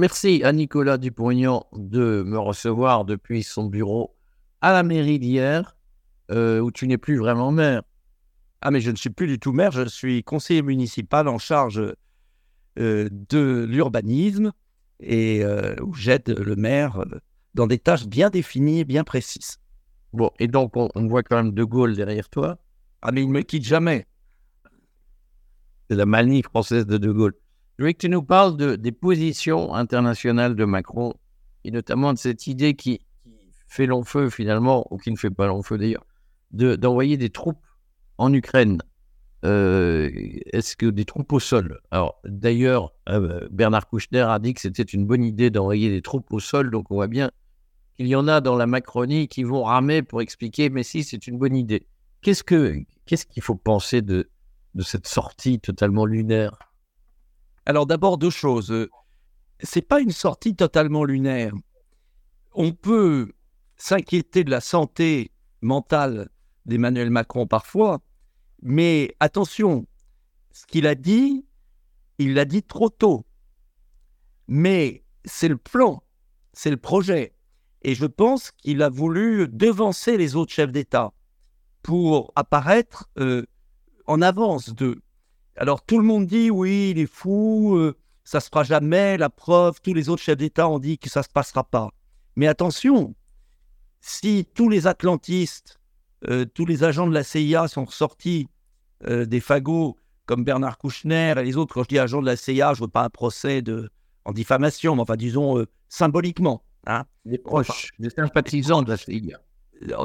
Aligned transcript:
Merci 0.00 0.40
à 0.44 0.52
Nicolas 0.52 0.96
Dupont-Aignan 0.96 1.66
de 1.74 2.22
me 2.26 2.38
recevoir 2.38 3.04
depuis 3.04 3.42
son 3.42 3.66
bureau 3.66 4.16
à 4.62 4.72
la 4.72 4.82
mairie 4.82 5.18
d'hier, 5.18 5.76
euh, 6.30 6.58
où 6.58 6.70
tu 6.70 6.86
n'es 6.86 6.96
plus 6.96 7.18
vraiment 7.18 7.52
maire. 7.52 7.82
Ah, 8.62 8.70
mais 8.70 8.80
je 8.80 8.90
ne 8.90 8.96
suis 8.96 9.10
plus 9.10 9.26
du 9.26 9.38
tout 9.38 9.52
maire, 9.52 9.72
je 9.72 9.86
suis 9.86 10.24
conseiller 10.24 10.62
municipal 10.62 11.28
en 11.28 11.36
charge 11.36 11.82
euh, 12.78 13.10
de 13.10 13.66
l'urbanisme 13.68 14.52
et 15.00 15.44
euh, 15.44 15.76
où 15.82 15.92
j'aide 15.92 16.30
le 16.30 16.56
maire 16.56 17.04
dans 17.52 17.66
des 17.66 17.78
tâches 17.78 18.06
bien 18.06 18.30
définies, 18.30 18.86
bien 18.86 19.04
précises. 19.04 19.58
Bon, 20.14 20.30
et 20.38 20.48
donc 20.48 20.78
on, 20.78 20.88
voit 21.08 21.22
quand 21.22 21.36
même 21.36 21.52
De 21.52 21.62
Gaulle 21.62 21.94
derrière 21.94 22.30
toi. 22.30 22.56
Ah, 23.02 23.12
mais 23.12 23.20
il 23.20 23.28
ne 23.28 23.34
me 23.34 23.42
quitte 23.42 23.64
jamais. 23.64 24.06
C'est 25.90 25.96
la 25.96 26.06
manie 26.06 26.42
française 26.42 26.86
de 26.86 26.96
De 26.96 27.12
Gaulle. 27.12 27.34
Je 27.80 27.84
voulais 27.84 27.94
que 27.94 28.00
tu 28.00 28.10
nous 28.10 28.22
parles 28.22 28.58
de, 28.58 28.76
des 28.76 28.92
positions 28.92 29.72
internationales 29.72 30.54
de 30.54 30.66
Macron, 30.66 31.14
et 31.64 31.70
notamment 31.70 32.12
de 32.12 32.18
cette 32.18 32.46
idée 32.46 32.74
qui, 32.74 33.00
fait 33.68 33.86
long 33.86 34.04
feu 34.04 34.28
finalement, 34.28 34.86
ou 34.90 34.98
qui 34.98 35.10
ne 35.10 35.16
fait 35.16 35.30
pas 35.30 35.46
long 35.46 35.62
feu 35.62 35.78
d'ailleurs, 35.78 36.04
d'envoyer 36.50 37.16
des 37.16 37.30
troupes 37.30 37.64
en 38.18 38.34
Ukraine. 38.34 38.82
Euh, 39.46 40.10
est-ce 40.52 40.76
que 40.76 40.84
des 40.84 41.06
troupes 41.06 41.32
au 41.32 41.40
sol? 41.40 41.80
Alors 41.90 42.20
d'ailleurs, 42.26 42.92
euh, 43.08 43.48
Bernard 43.50 43.88
Kouchner 43.88 44.26
a 44.28 44.38
dit 44.38 44.52
que 44.52 44.60
c'était 44.60 44.82
une 44.82 45.06
bonne 45.06 45.24
idée 45.24 45.48
d'envoyer 45.48 45.88
des 45.88 46.02
troupes 46.02 46.30
au 46.34 46.38
sol, 46.38 46.70
donc 46.70 46.90
on 46.90 46.96
voit 46.96 47.08
bien 47.08 47.30
qu'il 47.96 48.08
y 48.08 48.14
en 48.14 48.28
a 48.28 48.42
dans 48.42 48.56
la 48.56 48.66
Macronie 48.66 49.26
qui 49.26 49.42
vont 49.42 49.62
ramer 49.62 50.02
pour 50.02 50.20
expliquer, 50.20 50.68
mais 50.68 50.82
si, 50.82 51.02
c'est 51.02 51.26
une 51.26 51.38
bonne 51.38 51.56
idée. 51.56 51.86
Qu'est-ce 52.20 52.44
qu'il 52.44 53.42
faut 53.42 53.54
penser 53.54 54.02
de 54.02 54.28
cette 54.80 55.06
sortie 55.06 55.60
totalement 55.60 56.04
lunaire? 56.04 56.58
Alors 57.66 57.86
d'abord 57.86 58.18
deux 58.18 58.30
choses. 58.30 58.88
C'est 59.60 59.82
pas 59.82 60.00
une 60.00 60.10
sortie 60.10 60.54
totalement 60.54 61.04
lunaire. 61.04 61.52
On 62.52 62.72
peut 62.72 63.32
s'inquiéter 63.76 64.44
de 64.44 64.50
la 64.50 64.60
santé 64.60 65.32
mentale 65.60 66.30
d'Emmanuel 66.66 67.10
Macron 67.10 67.46
parfois, 67.46 68.00
mais 68.62 69.14
attention, 69.20 69.86
ce 70.52 70.66
qu'il 70.66 70.86
a 70.86 70.94
dit, 70.94 71.46
il 72.18 72.34
l'a 72.34 72.44
dit 72.44 72.62
trop 72.62 72.90
tôt. 72.90 73.24
Mais 74.48 75.04
c'est 75.24 75.48
le 75.48 75.56
plan, 75.56 76.02
c'est 76.52 76.70
le 76.70 76.76
projet. 76.76 77.34
Et 77.82 77.94
je 77.94 78.06
pense 78.06 78.50
qu'il 78.50 78.82
a 78.82 78.88
voulu 78.88 79.48
devancer 79.48 80.16
les 80.16 80.36
autres 80.36 80.52
chefs 80.52 80.72
d'État 80.72 81.12
pour 81.82 82.32
apparaître 82.36 83.08
euh, 83.18 83.46
en 84.06 84.20
avance 84.20 84.74
d'eux. 84.74 85.00
Alors 85.60 85.82
tout 85.84 85.98
le 85.98 86.04
monde 86.04 86.26
dit 86.26 86.50
oui, 86.50 86.90
il 86.90 86.98
est 86.98 87.06
fou, 87.06 87.76
euh, 87.76 87.96
ça 88.24 88.40
se 88.40 88.48
fera 88.48 88.64
jamais, 88.64 89.16
la 89.16 89.30
preuve, 89.30 89.80
tous 89.80 89.94
les 89.94 90.08
autres 90.08 90.22
chefs 90.22 90.36
d'État 90.36 90.68
ont 90.68 90.80
dit 90.80 90.98
que 90.98 91.08
ça 91.08 91.22
se 91.22 91.28
passera 91.28 91.62
pas. 91.62 91.90
Mais 92.34 92.48
attention, 92.48 93.14
si 94.00 94.46
tous 94.54 94.68
les 94.68 94.88
atlantistes 94.88 95.80
euh, 96.28 96.44
tous 96.44 96.66
les 96.66 96.84
agents 96.84 97.06
de 97.06 97.14
la 97.14 97.24
CIA 97.24 97.66
sont 97.68 97.86
sortis 97.86 98.48
euh, 99.08 99.24
des 99.24 99.40
fagots, 99.40 99.96
comme 100.26 100.44
Bernard 100.44 100.78
Kouchner 100.78 101.34
et 101.36 101.42
les 101.42 101.56
autres. 101.56 101.74
Quand 101.74 101.82
je 101.82 101.88
dis 101.88 101.98
agents 101.98 102.20
de 102.20 102.26
la 102.26 102.36
CIA, 102.36 102.74
je 102.74 102.80
ne 102.80 102.84
veux 102.84 102.90
pas 102.90 103.04
un 103.04 103.08
procès 103.08 103.62
de, 103.62 103.90
en 104.24 104.32
diffamation, 104.32 104.94
mais 104.94 105.02
enfin, 105.02 105.16
disons 105.16 105.58
euh, 105.58 105.66
symboliquement. 105.88 106.62
Hein. 106.86 107.04
Les 107.24 107.38
proches, 107.38 107.90
les 107.98 108.10
sympathisants 108.10 108.82
de 108.82 108.90
la 108.90 108.96
CIA. 108.96 109.40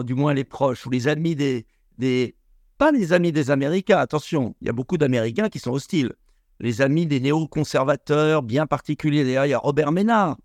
du 0.04 0.14
moins 0.16 0.34
les 0.34 0.46
proches, 0.46 0.86
ou 0.86 0.90
les 0.90 1.08
amis 1.08 1.36
des, 1.36 1.66
des. 1.98 2.36
Pas 2.78 2.92
les 2.92 3.14
amis 3.14 3.32
des 3.32 3.52
Américains, 3.52 3.98
attention, 3.98 4.56
il 4.62 4.68
y 4.68 4.70
a 4.70 4.74
beaucoup 4.74 4.98
d'Américains 4.98 5.50
qui 5.50 5.60
sont 5.60 5.72
hostiles. 5.72 6.14
Les 6.60 6.82
amis 6.82 7.06
des 7.06 7.20
néoconservateurs 7.20 8.44
bien 8.44 8.66
particuliers. 8.66 9.24
D'ailleurs, 9.24 9.46
il 9.46 9.50
y 9.50 9.54
a 9.54 9.60
Robert 9.60 9.92
Ménard. 9.92 10.38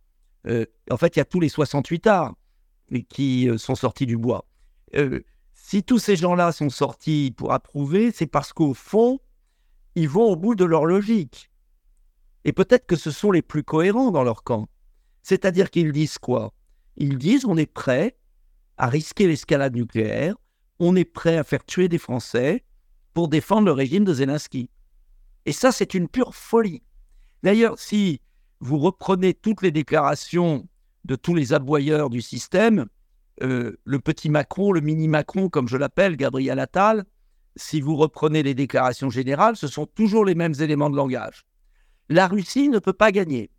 en 0.46 0.96
fait, 0.96 1.16
il 1.16 1.18
y 1.18 1.22
a 1.22 1.24
tous 1.24 1.40
les 1.40 1.48
68 1.48 2.06
arts 2.06 2.34
qui 3.08 3.48
sont 3.56 3.74
sortis 3.74 4.06
du 4.06 4.16
bois. 4.16 4.46
Si 5.52 5.82
tous 5.82 5.98
ces 5.98 6.16
gens-là 6.16 6.52
sont 6.52 6.70
sortis 6.70 7.32
pour 7.36 7.52
approuver, 7.52 8.10
c'est 8.12 8.26
parce 8.26 8.52
qu'au 8.52 8.74
fond, 8.74 9.20
ils 9.94 10.08
vont 10.08 10.24
au 10.24 10.36
bout 10.36 10.54
de 10.54 10.64
leur 10.64 10.84
logique. 10.84 11.50
Et 12.44 12.52
peut-être 12.52 12.86
que 12.86 12.96
ce 12.96 13.10
sont 13.10 13.30
les 13.30 13.42
plus 13.42 13.62
cohérents 13.62 14.10
dans 14.10 14.24
leur 14.24 14.42
camp. 14.42 14.68
C'est-à-dire 15.22 15.70
qu'ils 15.70 15.92
disent 15.92 16.18
quoi? 16.18 16.52
Ils 16.96 17.18
disent 17.18 17.44
on 17.44 17.56
est 17.56 17.70
prêt 17.70 18.16
à 18.78 18.88
risquer 18.88 19.26
l'escalade 19.28 19.76
nucléaire, 19.76 20.34
on 20.80 20.96
est 20.96 21.04
prêt 21.04 21.36
à 21.36 21.44
faire 21.44 21.64
tuer 21.64 21.88
des 21.88 21.98
Français 21.98 22.64
pour 23.12 23.28
défendre 23.28 23.66
le 23.66 23.72
régime 23.72 24.04
de 24.04 24.14
Zelensky. 24.14 24.70
Et 25.46 25.52
ça, 25.52 25.72
c'est 25.72 25.94
une 25.94 26.08
pure 26.08 26.34
folie. 26.34 26.82
D'ailleurs, 27.42 27.78
si 27.78 28.20
vous 28.60 28.78
reprenez 28.78 29.34
toutes 29.34 29.62
les 29.62 29.70
déclarations 29.70 30.66
de 31.04 31.16
tous 31.16 31.34
les 31.34 31.52
aboyeurs 31.52 32.10
du 32.10 32.22
système, 32.22 32.86
euh, 33.42 33.78
le 33.84 33.98
petit 34.00 34.30
Macron, 34.30 34.72
le 34.72 34.80
mini 34.80 35.06
Macron, 35.06 35.48
comme 35.48 35.68
je 35.68 35.76
l'appelle, 35.76 36.16
Gabriel 36.16 36.58
Attal, 36.58 37.04
si 37.56 37.80
vous 37.80 37.96
reprenez 37.96 38.42
les 38.42 38.54
déclarations 38.54 39.10
générales, 39.10 39.56
ce 39.56 39.66
sont 39.66 39.86
toujours 39.86 40.24
les 40.24 40.34
mêmes 40.34 40.54
éléments 40.60 40.90
de 40.90 40.96
langage. 40.96 41.44
La 42.08 42.26
Russie 42.26 42.68
ne 42.68 42.78
peut 42.78 42.92
pas 42.92 43.12
gagner. 43.12 43.50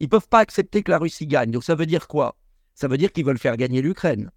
Ils 0.00 0.04
ne 0.04 0.10
peuvent 0.10 0.28
pas 0.28 0.40
accepter 0.40 0.82
que 0.82 0.90
la 0.90 0.98
Russie 0.98 1.26
gagne. 1.26 1.50
Donc 1.50 1.64
ça 1.64 1.74
veut 1.74 1.86
dire 1.86 2.08
quoi? 2.08 2.36
Ça 2.74 2.88
veut 2.88 2.98
dire 2.98 3.12
qu'ils 3.12 3.24
veulent 3.24 3.38
faire 3.38 3.56
gagner 3.56 3.80
l'Ukraine. 3.80 4.30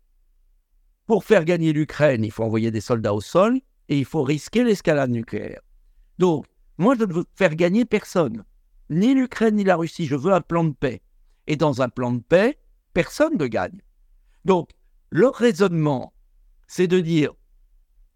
Pour 1.07 1.23
faire 1.23 1.45
gagner 1.45 1.71
l'Ukraine, 1.73 2.23
il 2.25 2.31
faut 2.31 2.43
envoyer 2.43 2.69
des 2.69 2.81
soldats 2.81 3.13
au 3.13 3.21
sol 3.21 3.59
et 3.87 3.97
il 3.97 4.05
faut 4.05 4.23
risquer 4.23 4.63
l'escalade 4.63 5.09
nucléaire. 5.09 5.61
Donc, 6.19 6.45
moi, 6.77 6.95
je 6.99 7.05
ne 7.05 7.13
veux 7.13 7.25
faire 7.35 7.55
gagner 7.55 7.85
personne. 7.85 8.43
Ni 8.89 9.13
l'Ukraine 9.13 9.55
ni 9.55 9.63
la 9.63 9.77
Russie. 9.77 10.05
Je 10.05 10.15
veux 10.15 10.33
un 10.33 10.41
plan 10.41 10.65
de 10.65 10.73
paix. 10.73 11.01
Et 11.47 11.55
dans 11.55 11.81
un 11.81 11.87
plan 11.87 12.11
de 12.11 12.19
paix, 12.19 12.59
personne 12.93 13.37
ne 13.37 13.47
gagne. 13.47 13.79
Donc, 14.43 14.71
leur 15.09 15.33
raisonnement, 15.33 16.13
c'est 16.67 16.87
de 16.87 16.99
dire 16.99 17.33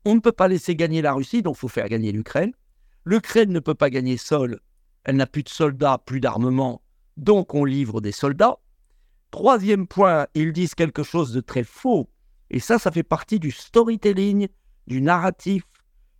on 0.03 0.15
ne 0.15 0.19
peut 0.19 0.31
pas 0.31 0.47
laisser 0.47 0.75
gagner 0.75 1.01
la 1.01 1.13
Russie, 1.13 1.41
donc 1.41 1.55
il 1.57 1.59
faut 1.59 1.67
faire 1.67 1.87
gagner 1.87 2.11
l'Ukraine. 2.11 2.51
L'Ukraine 3.05 3.51
ne 3.51 3.59
peut 3.59 3.75
pas 3.75 3.89
gagner 3.89 4.17
seule, 4.17 4.59
elle 5.03 5.15
n'a 5.15 5.27
plus 5.27 5.43
de 5.43 5.49
soldats, 5.49 6.01
plus 6.03 6.19
d'armement, 6.19 6.81
donc 7.17 7.53
on 7.53 7.65
livre 7.65 8.01
des 8.01 8.11
soldats. 8.11 8.57
Troisième 9.29 9.87
point, 9.87 10.27
ils 10.33 10.53
disent 10.53 10.75
quelque 10.75 11.03
chose 11.03 11.31
de 11.33 11.41
très 11.41 11.63
faux, 11.63 12.09
et 12.51 12.59
ça, 12.59 12.77
ça 12.77 12.91
fait 12.91 13.03
partie 13.03 13.39
du 13.39 13.49
storytelling, 13.49 14.49
du 14.85 15.01
narratif 15.01 15.63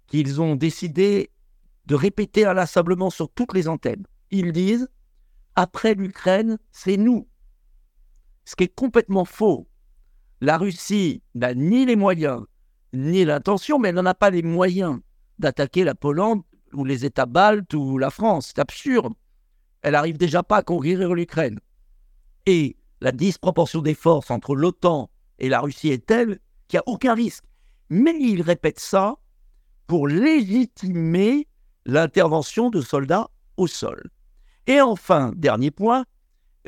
qu'ils 0.07 0.41
ont 0.41 0.55
décidé 0.55 1.29
de 1.85 1.95
répéter 1.95 2.45
inlassablement 2.45 3.09
sur 3.09 3.29
toutes 3.29 3.53
les 3.53 3.67
antennes. 3.67 4.05
Ils 4.31 4.53
disent 4.53 4.87
après 5.55 5.93
l'Ukraine, 5.93 6.57
c'est 6.71 6.95
nous. 6.95 7.27
Ce 8.45 8.55
qui 8.55 8.63
est 8.63 8.73
complètement 8.73 9.25
faux 9.25 9.67
la 10.39 10.57
Russie 10.57 11.21
n'a 11.35 11.53
ni 11.53 11.85
les 11.85 11.95
moyens, 11.95 12.41
ni 12.93 13.25
l'intention, 13.25 13.77
mais 13.77 13.89
elle 13.89 13.95
n'en 13.95 14.07
a 14.07 14.15
pas 14.15 14.31
les 14.31 14.41
moyens 14.41 14.99
d'attaquer 15.37 15.83
la 15.83 15.93
Pologne 15.93 16.41
ou 16.73 16.83
les 16.83 17.05
États 17.05 17.27
baltes 17.27 17.73
ou 17.75 17.99
la 17.99 18.09
France. 18.09 18.47
C'est 18.47 18.59
absurde. 18.59 19.13
Elle 19.83 19.91
n'arrive 19.91 20.17
déjà 20.17 20.41
pas 20.41 20.57
à 20.57 20.63
conquérir 20.63 21.13
l'Ukraine. 21.13 21.59
Et 22.47 22.75
la 23.01 23.11
disproportion 23.11 23.81
des 23.81 23.93
forces 23.93 24.31
entre 24.31 24.55
l'OTAN 24.55 25.10
et 25.41 25.49
la 25.49 25.59
Russie 25.59 25.89
est 25.89 26.05
telle 26.05 26.39
qu'il 26.67 26.77
n'y 26.77 26.79
a 26.79 26.83
aucun 26.85 27.13
risque. 27.13 27.43
Mais 27.89 28.15
il 28.17 28.41
répète 28.41 28.79
ça 28.79 29.17
pour 29.87 30.07
légitimer 30.07 31.47
l'intervention 31.85 32.69
de 32.69 32.79
soldats 32.79 33.29
au 33.57 33.67
sol. 33.67 34.09
Et 34.67 34.79
enfin, 34.79 35.33
dernier 35.35 35.71
point, 35.71 36.05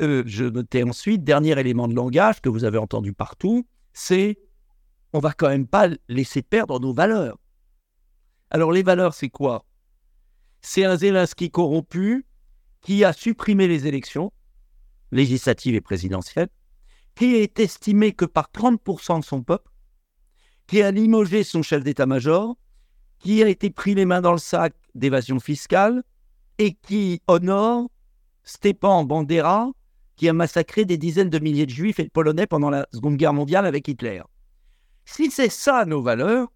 euh, 0.01 0.23
je 0.25 0.43
notais 0.43 0.83
ensuite, 0.83 1.23
dernier 1.23 1.57
élément 1.57 1.87
de 1.87 1.93
langage 1.93 2.41
que 2.41 2.49
vous 2.49 2.65
avez 2.65 2.79
entendu 2.79 3.13
partout, 3.13 3.65
c'est 3.93 4.39
on 5.13 5.19
va 5.19 5.31
quand 5.31 5.49
même 5.49 5.67
pas 5.67 5.89
laisser 6.09 6.41
perdre 6.41 6.79
nos 6.79 6.93
valeurs. 6.93 7.37
Alors 8.49 8.71
les 8.71 8.81
valeurs, 8.81 9.13
c'est 9.13 9.29
quoi? 9.29 9.65
C'est 10.61 10.83
un 10.83 10.97
Zelensky 10.97 11.51
corrompu 11.51 12.25
qui 12.81 13.03
a 13.03 13.13
supprimé 13.13 13.67
les 13.67 13.85
élections 13.85 14.33
législatives 15.11 15.75
et 15.75 15.81
présidentielles, 15.81 16.49
qui 17.15 17.35
est 17.35 17.59
estimé 17.59 18.13
que 18.13 18.25
par 18.25 18.49
30% 18.53 19.19
de 19.19 19.25
son 19.25 19.43
peuple, 19.43 19.69
qui 20.67 20.81
a 20.81 20.91
limogé 20.91 21.43
son 21.43 21.61
chef 21.61 21.83
d'état-major, 21.83 22.55
qui 23.19 23.43
a 23.43 23.47
été 23.47 23.69
pris 23.69 23.95
les 23.95 24.05
mains 24.05 24.21
dans 24.21 24.31
le 24.31 24.37
sac 24.37 24.73
d'évasion 24.95 25.39
fiscale 25.39 26.03
et 26.57 26.73
qui 26.73 27.21
honore 27.27 27.89
Stepan 28.43 29.05
Bandera, 29.05 29.71
qui 30.15 30.29
a 30.29 30.33
massacré 30.33 30.85
des 30.85 30.97
dizaines 30.97 31.29
de 31.29 31.39
milliers 31.39 31.65
de 31.65 31.71
juifs 31.71 31.99
et 31.99 32.03
de 32.03 32.09
polonais 32.09 32.47
pendant 32.47 32.69
la 32.69 32.87
Seconde 32.93 33.17
Guerre 33.17 33.33
mondiale 33.33 33.65
avec 33.65 33.87
Hitler. 33.87 34.21
Si 35.05 35.31
c'est 35.31 35.49
ça 35.49 35.85
nos 35.85 36.01
valeurs, 36.01 36.51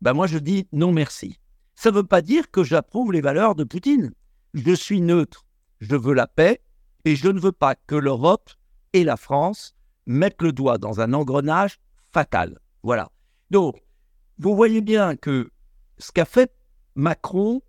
ben 0.00 0.12
moi 0.12 0.26
je 0.26 0.38
dis 0.38 0.66
non 0.72 0.92
merci. 0.92 1.38
Ça 1.74 1.90
ne 1.90 1.96
veut 1.96 2.04
pas 2.04 2.22
dire 2.22 2.50
que 2.50 2.62
j'approuve 2.62 3.12
les 3.12 3.20
valeurs 3.20 3.54
de 3.54 3.64
Poutine. 3.64 4.12
Je 4.54 4.74
suis 4.74 5.00
neutre. 5.00 5.46
Je 5.80 5.96
veux 5.96 6.12
la 6.14 6.26
paix 6.26 6.60
et 7.04 7.16
je 7.16 7.28
ne 7.28 7.40
veux 7.40 7.52
pas 7.52 7.74
que 7.74 7.94
l'Europe 7.94 8.50
et 8.92 9.04
la 9.04 9.16
France 9.16 9.74
mettent 10.06 10.42
le 10.42 10.52
doigt 10.52 10.78
dans 10.78 11.00
un 11.00 11.12
engrenage 11.12 11.78
fatal. 12.12 12.58
Voilà. 12.82 13.10
Donc, 13.50 13.82
vous 14.38 14.56
voyez 14.56 14.80
bien 14.80 15.16
que 15.16 15.50
ce 15.98 16.12
qu'a 16.12 16.24
fait 16.24 16.52
Macron, 16.94 17.62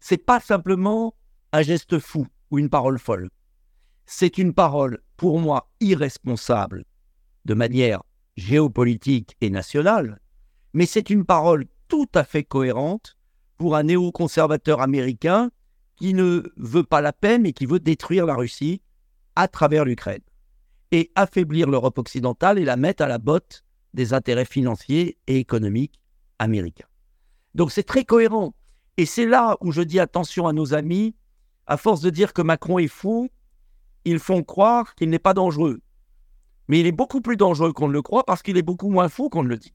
c'est 0.00 0.24
pas 0.24 0.40
simplement 0.40 1.14
un 1.52 1.62
geste 1.62 1.98
fou. 1.98 2.26
ou 2.50 2.58
une 2.58 2.68
parole 2.68 2.98
folle. 2.98 3.30
C'est 4.04 4.36
une 4.36 4.52
parole, 4.52 4.98
pour 5.16 5.38
moi, 5.38 5.70
irresponsable 5.80 6.84
de 7.46 7.54
manière 7.54 8.02
géopolitique 8.36 9.36
et 9.40 9.48
nationale, 9.48 10.20
mais 10.74 10.86
c'est 10.86 11.08
une 11.08 11.24
parole 11.24 11.66
tout 11.88 12.08
à 12.14 12.24
fait 12.24 12.44
cohérente 12.44 13.16
pour 13.56 13.74
un 13.76 13.84
néoconservateur 13.84 14.80
américain 14.80 15.50
qui 15.96 16.14
ne 16.14 16.42
veut 16.56 16.84
pas 16.84 17.00
la 17.00 17.12
paix, 17.12 17.38
mais 17.38 17.52
qui 17.52 17.64
veut 17.64 17.80
détruire 17.80 18.26
la 18.26 18.34
Russie 18.34 18.82
à 19.34 19.48
travers 19.48 19.84
l'Ukraine 19.84 20.22
et 20.92 21.10
affaiblir 21.14 21.68
l'Europe 21.68 21.98
occidentale 21.98 22.58
et 22.58 22.64
la 22.64 22.76
mettre 22.76 23.02
à 23.02 23.08
la 23.08 23.18
botte 23.18 23.64
des 23.94 24.12
intérêts 24.12 24.44
financiers 24.44 25.18
et 25.26 25.38
économiques 25.38 26.00
américains. 26.38 26.86
Donc 27.54 27.72
c'est 27.72 27.82
très 27.82 28.04
cohérent. 28.04 28.54
Et 28.98 29.06
c'est 29.06 29.26
là 29.26 29.56
où 29.62 29.72
je 29.72 29.80
dis 29.80 29.98
attention 29.98 30.46
à 30.46 30.52
nos 30.52 30.74
amis, 30.74 31.14
à 31.66 31.78
force 31.78 32.02
de 32.02 32.10
dire 32.10 32.34
que 32.34 32.42
Macron 32.42 32.78
est 32.78 32.88
fou, 32.88 33.30
ils 34.04 34.18
font 34.18 34.42
croire 34.42 34.94
qu'il 34.94 35.08
n'est 35.08 35.18
pas 35.18 35.34
dangereux. 35.34 35.80
Mais 36.68 36.80
il 36.80 36.86
est 36.86 36.92
beaucoup 36.92 37.20
plus 37.20 37.36
dangereux 37.36 37.72
qu'on 37.72 37.88
ne 37.88 37.92
le 37.92 38.02
croit 38.02 38.24
parce 38.24 38.42
qu'il 38.42 38.56
est 38.56 38.62
beaucoup 38.62 38.90
moins 38.90 39.08
fou 39.08 39.28
qu'on 39.28 39.42
ne 39.42 39.48
le 39.48 39.56
dit. 39.56 39.72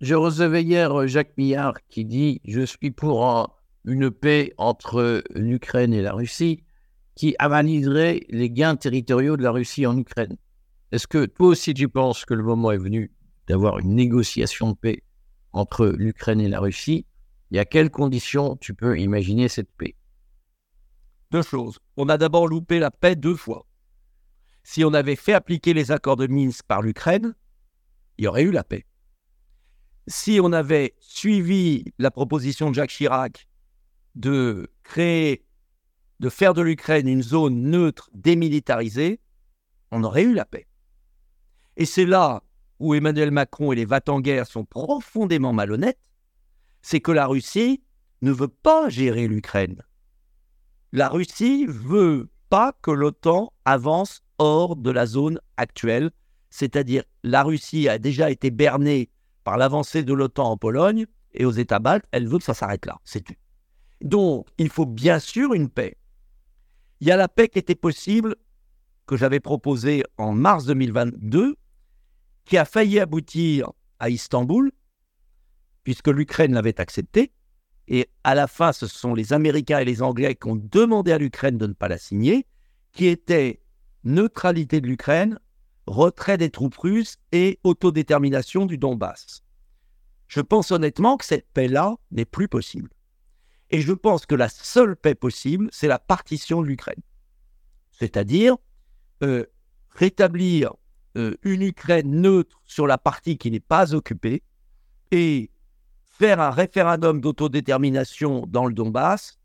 Je 0.00 0.14
recevais 0.14 0.62
hier 0.62 1.06
Jacques 1.06 1.36
Millard 1.38 1.74
qui 1.88 2.04
dit 2.04 2.40
Je 2.44 2.62
suis 2.62 2.90
pour 2.90 3.56
une 3.84 4.10
paix 4.10 4.52
entre 4.58 5.22
l'Ukraine 5.34 5.94
et 5.94 6.02
la 6.02 6.12
Russie 6.12 6.64
qui 7.14 7.34
avaliserait 7.38 8.20
les 8.28 8.50
gains 8.50 8.76
territoriaux 8.76 9.36
de 9.36 9.42
la 9.42 9.50
Russie 9.50 9.86
en 9.86 9.96
Ukraine. 9.96 10.36
Est-ce 10.92 11.06
que 11.06 11.26
toi 11.26 11.48
aussi 11.48 11.74
tu 11.74 11.88
penses 11.88 12.24
que 12.24 12.34
le 12.34 12.42
moment 12.42 12.72
est 12.72 12.78
venu 12.78 13.12
d'avoir 13.46 13.78
une 13.78 13.94
négociation 13.94 14.70
de 14.72 14.76
paix 14.76 15.02
entre 15.52 15.86
l'Ukraine 15.86 16.40
et 16.40 16.48
la 16.48 16.60
Russie? 16.60 17.06
Et 17.50 17.58
à 17.58 17.64
quelles 17.64 17.90
conditions 17.90 18.56
tu 18.56 18.74
peux 18.74 18.98
imaginer 18.98 19.48
cette 19.48 19.70
paix? 19.76 19.94
Deux 21.30 21.42
choses. 21.42 21.78
On 21.96 22.08
a 22.08 22.18
d'abord 22.18 22.46
loupé 22.46 22.78
la 22.78 22.90
paix 22.90 23.16
deux 23.16 23.36
fois. 23.36 23.66
Si 24.62 24.84
on 24.84 24.94
avait 24.94 25.16
fait 25.16 25.32
appliquer 25.32 25.74
les 25.74 25.90
accords 25.90 26.16
de 26.16 26.26
Minsk 26.26 26.64
par 26.66 26.82
l'Ukraine, 26.82 27.34
il 28.18 28.24
y 28.24 28.28
aurait 28.28 28.42
eu 28.42 28.52
la 28.52 28.64
paix. 28.64 28.86
Si 30.06 30.40
on 30.42 30.52
avait 30.52 30.94
suivi 31.00 31.84
la 31.98 32.10
proposition 32.10 32.70
de 32.70 32.74
Jacques 32.74 32.90
Chirac 32.90 33.48
de 34.14 34.70
créer, 34.82 35.44
de 36.22 36.28
faire 36.28 36.54
de 36.54 36.62
l'Ukraine 36.62 37.08
une 37.08 37.22
zone 37.22 37.62
neutre 37.62 38.08
démilitarisée, 38.14 39.20
on 39.90 40.04
aurait 40.04 40.22
eu 40.22 40.32
la 40.32 40.44
paix. 40.44 40.68
Et 41.76 41.84
c'est 41.84 42.06
là 42.06 42.44
où 42.78 42.94
Emmanuel 42.94 43.32
Macron 43.32 43.72
et 43.72 43.76
les 43.76 43.84
Vatanguers 43.84 44.44
sont 44.46 44.64
profondément 44.64 45.52
malhonnêtes, 45.52 45.98
c'est 46.80 47.00
que 47.00 47.10
la 47.10 47.26
Russie 47.26 47.82
ne 48.22 48.30
veut 48.30 48.48
pas 48.48 48.88
gérer 48.88 49.26
l'Ukraine. 49.26 49.82
La 50.92 51.08
Russie 51.08 51.66
veut 51.66 52.30
pas 52.50 52.72
que 52.82 52.92
l'OTAN 52.92 53.52
avance 53.64 54.22
hors 54.38 54.76
de 54.76 54.90
la 54.92 55.06
zone 55.06 55.40
actuelle, 55.56 56.12
c'est-à-dire 56.50 57.02
la 57.24 57.42
Russie 57.42 57.88
a 57.88 57.98
déjà 57.98 58.30
été 58.30 58.52
bernée 58.52 59.10
par 59.42 59.56
l'avancée 59.56 60.04
de 60.04 60.14
l'OTAN 60.14 60.52
en 60.52 60.56
Pologne 60.56 61.06
et 61.34 61.44
aux 61.44 61.50
États 61.50 61.80
baltes, 61.80 62.04
elle 62.12 62.28
veut 62.28 62.38
que 62.38 62.44
ça 62.44 62.54
s'arrête 62.54 62.86
là, 62.86 63.00
c'est 63.02 63.22
tout. 63.22 63.34
Donc, 64.02 64.46
il 64.58 64.68
faut 64.68 64.86
bien 64.86 65.18
sûr 65.18 65.54
une 65.54 65.68
paix. 65.68 65.96
Il 67.02 67.08
y 67.08 67.10
a 67.10 67.16
la 67.16 67.26
paix 67.26 67.48
qui 67.48 67.58
était 67.58 67.74
possible, 67.74 68.36
que 69.06 69.16
j'avais 69.16 69.40
proposée 69.40 70.04
en 70.18 70.30
mars 70.30 70.66
2022, 70.66 71.56
qui 72.44 72.56
a 72.56 72.64
failli 72.64 73.00
aboutir 73.00 73.72
à 73.98 74.08
Istanbul, 74.08 74.70
puisque 75.82 76.06
l'Ukraine 76.06 76.54
l'avait 76.54 76.80
acceptée. 76.80 77.32
Et 77.88 78.08
à 78.22 78.36
la 78.36 78.46
fin, 78.46 78.72
ce 78.72 78.86
sont 78.86 79.14
les 79.14 79.32
Américains 79.32 79.80
et 79.80 79.84
les 79.84 80.00
Anglais 80.00 80.36
qui 80.36 80.48
ont 80.48 80.54
demandé 80.54 81.10
à 81.10 81.18
l'Ukraine 81.18 81.58
de 81.58 81.66
ne 81.66 81.72
pas 81.72 81.88
la 81.88 81.98
signer, 81.98 82.46
qui 82.92 83.08
était 83.08 83.64
neutralité 84.04 84.80
de 84.80 84.86
l'Ukraine, 84.86 85.40
retrait 85.88 86.38
des 86.38 86.50
troupes 86.50 86.76
russes 86.76 87.16
et 87.32 87.58
autodétermination 87.64 88.64
du 88.64 88.78
Donbass. 88.78 89.42
Je 90.28 90.40
pense 90.40 90.70
honnêtement 90.70 91.16
que 91.16 91.24
cette 91.24 91.48
paix-là 91.52 91.96
n'est 92.12 92.26
plus 92.26 92.46
possible. 92.46 92.90
Et 93.72 93.80
je 93.80 93.92
pense 93.92 94.26
que 94.26 94.34
la 94.34 94.48
seule 94.48 94.96
paix 94.96 95.14
possible, 95.14 95.68
c'est 95.72 95.88
la 95.88 95.98
partition 95.98 96.60
de 96.60 96.66
l'Ukraine. 96.66 97.00
C'est-à-dire 97.90 98.56
euh, 99.22 99.46
rétablir 99.90 100.72
euh, 101.16 101.36
une 101.42 101.62
Ukraine 101.62 102.20
neutre 102.20 102.60
sur 102.64 102.86
la 102.86 102.98
partie 102.98 103.38
qui 103.38 103.50
n'est 103.50 103.60
pas 103.60 103.94
occupée 103.94 104.42
et 105.10 105.50
faire 106.08 106.40
un 106.40 106.50
référendum 106.50 107.20
d'autodétermination 107.20 108.44
dans 108.46 108.66
le 108.66 108.74
Donbass, 108.74 109.38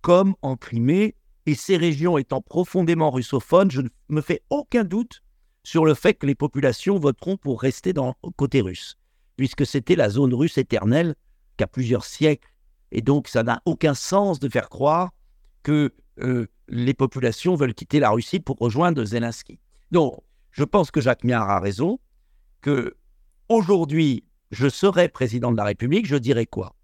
comme 0.00 0.34
en 0.42 0.56
Crimée, 0.56 1.16
et 1.46 1.54
ces 1.54 1.76
régions 1.76 2.18
étant 2.18 2.40
profondément 2.40 3.10
russophones, 3.10 3.70
je 3.70 3.80
ne 3.80 3.88
me 4.08 4.20
fais 4.20 4.42
aucun 4.50 4.84
doute 4.84 5.22
sur 5.64 5.84
le 5.84 5.94
fait 5.94 6.14
que 6.14 6.26
les 6.26 6.34
populations 6.34 6.98
voteront 6.98 7.36
pour 7.36 7.60
rester 7.60 7.92
dans 7.92 8.14
le 8.24 8.30
côté 8.30 8.60
russe, 8.60 8.96
puisque 9.36 9.66
c'était 9.66 9.96
la 9.96 10.08
zone 10.08 10.34
russe 10.34 10.58
éternelle 10.58 11.14
qu'à 11.56 11.66
plusieurs 11.66 12.04
siècles. 12.04 12.51
Et 12.92 13.00
donc, 13.00 13.26
ça 13.26 13.42
n'a 13.42 13.62
aucun 13.64 13.94
sens 13.94 14.38
de 14.38 14.48
faire 14.48 14.68
croire 14.68 15.12
que 15.62 15.94
euh, 16.20 16.46
les 16.68 16.92
populations 16.92 17.54
veulent 17.54 17.74
quitter 17.74 17.98
la 17.98 18.10
Russie 18.10 18.38
pour 18.38 18.58
rejoindre 18.58 19.02
Zelensky. 19.02 19.58
Donc, 19.90 20.22
je 20.50 20.62
pense 20.62 20.90
que 20.90 21.00
Jacques 21.00 21.24
Miard 21.24 21.48
a 21.48 21.58
raison, 21.58 21.98
que 22.60 22.94
aujourd'hui, 23.48 24.24
je 24.50 24.68
serais 24.68 25.08
président 25.08 25.50
de 25.50 25.56
la 25.56 25.64
République, 25.64 26.06
je 26.06 26.16
dirais 26.16 26.44
quoi? 26.44 26.76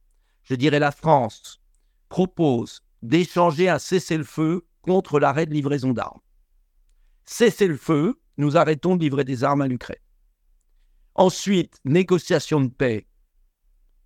Je 0.44 0.54
dirais 0.54 0.78
la 0.78 0.92
France 0.92 1.60
propose 2.08 2.80
d'échanger 3.02 3.68
un 3.68 3.78
cessez-le-feu 3.78 4.66
contre 4.80 5.20
l'arrêt 5.20 5.44
de 5.44 5.52
livraison 5.52 5.92
d'armes. 5.92 6.20
Cessez-le-feu, 7.26 8.18
nous 8.38 8.56
arrêtons 8.56 8.96
de 8.96 9.02
livrer 9.02 9.24
des 9.24 9.44
armes 9.44 9.60
à 9.60 9.68
l'Ukraine. 9.68 9.98
Ensuite, 11.14 11.78
négociation 11.84 12.62
de 12.62 12.68
paix 12.68 13.06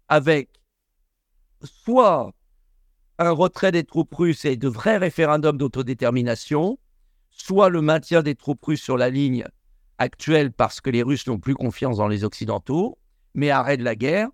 avec 0.09 0.51
soit 1.65 2.33
un 3.19 3.31
retrait 3.31 3.73
des 3.73 3.85
troupes 3.85 4.15
russes 4.15 4.45
et 4.45 4.57
de 4.57 4.69
vrais 4.69 4.97
référendums 4.97 5.59
d'autodétermination, 5.59 6.79
soit 7.31 7.69
le 7.69 7.83
maintien 7.83 8.23
des 8.23 8.35
troupes 8.35 8.65
russes 8.65 8.83
sur 8.83 8.97
la 8.97 9.11
ligne 9.11 9.45
actuelle 9.99 10.53
parce 10.53 10.81
que 10.81 10.91
les 10.91 11.03
Russes 11.03 11.27
n'ont 11.27 11.39
plus 11.39 11.55
confiance 11.55 11.99
dans 11.99 12.09
les 12.09 12.25
Occidentaux, 12.25 12.99
mais 13.35 13.51
arrêt 13.51 13.77
de 13.77 13.85
la 13.85 13.95
guerre, 13.95 14.29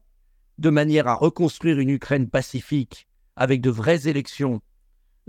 de 0.59 0.71
manière 0.71 1.07
à 1.07 1.14
reconstruire 1.14 1.79
une 1.79 1.91
Ukraine 1.91 2.29
pacifique 2.29 3.07
avec 3.37 3.61
de 3.61 3.71
vraies 3.71 4.09
élections 4.09 4.61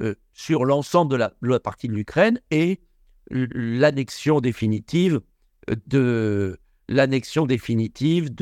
euh, 0.01 0.15
sur 0.33 0.65
l'ensemble 0.65 1.11
de 1.11 1.47
la, 1.47 1.59
partie 1.59 1.87
de 1.87 1.93
l'Ukraine 1.93 2.41
et 2.49 2.81
l'annexion 3.29 4.41
définitive 4.41 5.21
de 5.69 6.57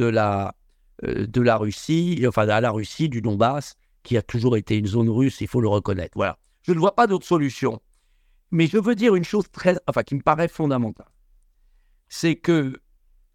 la 0.06 0.56
de 1.04 1.42
la 1.42 1.58
Russie, 1.58 2.24
enfin 2.28 2.48
à 2.50 2.62
la 2.62 2.72
Russie 2.72 3.10
du 3.10 3.22
Donbass, 3.22 3.76
qui 4.04 4.18
a 4.18 4.22
toujours 4.22 4.58
été 4.58 4.78
une 4.78 4.88
zone 4.88 5.10
russe, 5.10 5.42
il 5.42 5.48
faut 5.48 5.62
le 5.62 5.68
reconnaître. 5.68 6.14
Voilà. 6.16 6.40
Je 6.64 6.72
ne 6.72 6.80
vois 6.80 6.96
pas 6.96 7.08
d'autre 7.08 7.26
solution. 7.26 7.82
Mais 8.52 8.68
je 8.68 8.78
veux 8.78 8.96
dire 8.96 9.16
une 9.16 9.26
chose 9.26 9.46
très, 9.52 9.78
enfin, 9.88 10.04
qui 10.04 10.16
me 10.16 10.22
paraît 10.22 10.48
fondamentale. 10.48 11.12
C'est 12.08 12.36
que 12.36 12.80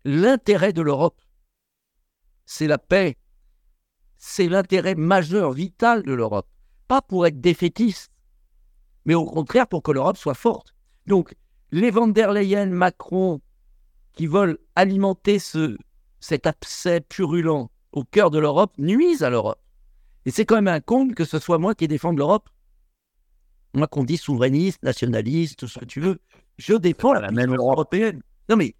l'intérêt 0.04 0.72
de 0.72 0.82
l'Europe, 0.82 1.20
c'est 2.46 2.66
la 2.66 2.78
paix. 2.78 3.16
C'est 4.16 4.48
l'intérêt 4.48 4.94
majeur, 4.94 5.52
vital 5.52 6.02
de 6.02 6.12
l'Europe. 6.12 6.48
Pas 6.88 7.02
pour 7.02 7.26
être 7.26 7.40
défaitiste, 7.40 8.10
mais 9.04 9.14
au 9.14 9.26
contraire 9.26 9.66
pour 9.66 9.82
que 9.82 9.92
l'Europe 9.92 10.16
soit 10.16 10.34
forte. 10.34 10.74
Donc, 11.06 11.34
les 11.70 11.90
van 11.90 12.08
der 12.08 12.32
Leyen, 12.32 12.66
Macron, 12.66 13.40
qui 14.12 14.26
veulent 14.26 14.58
alimenter 14.76 15.38
ce, 15.38 15.76
cet 16.22 16.46
abcès 16.46 17.02
purulent 17.02 17.68
au 17.92 18.04
cœur 18.04 18.30
de 18.30 18.38
l'Europe, 18.38 18.72
nuisent 18.78 19.22
à 19.22 19.28
l'Europe. 19.28 19.60
Et 20.24 20.30
c'est 20.30 20.46
quand 20.46 20.54
même 20.54 20.68
un 20.68 20.80
compte 20.80 21.14
que 21.14 21.26
ce 21.26 21.38
soit 21.38 21.58
moi 21.58 21.74
qui 21.74 21.88
défende 21.88 22.16
l'Europe 22.16 22.48
moi 23.74 23.86
qu'on 23.86 24.04
dit 24.04 24.16
souverainiste, 24.16 24.82
nationaliste, 24.82 25.58
tout 25.58 25.68
ce 25.68 25.78
que 25.78 25.84
tu 25.84 26.00
veux, 26.00 26.20
je 26.58 26.74
défends 26.74 27.12
la, 27.14 27.30
même 27.30 27.54
européenne. 27.54 28.22
Non 28.48 28.56
mais 28.56 28.74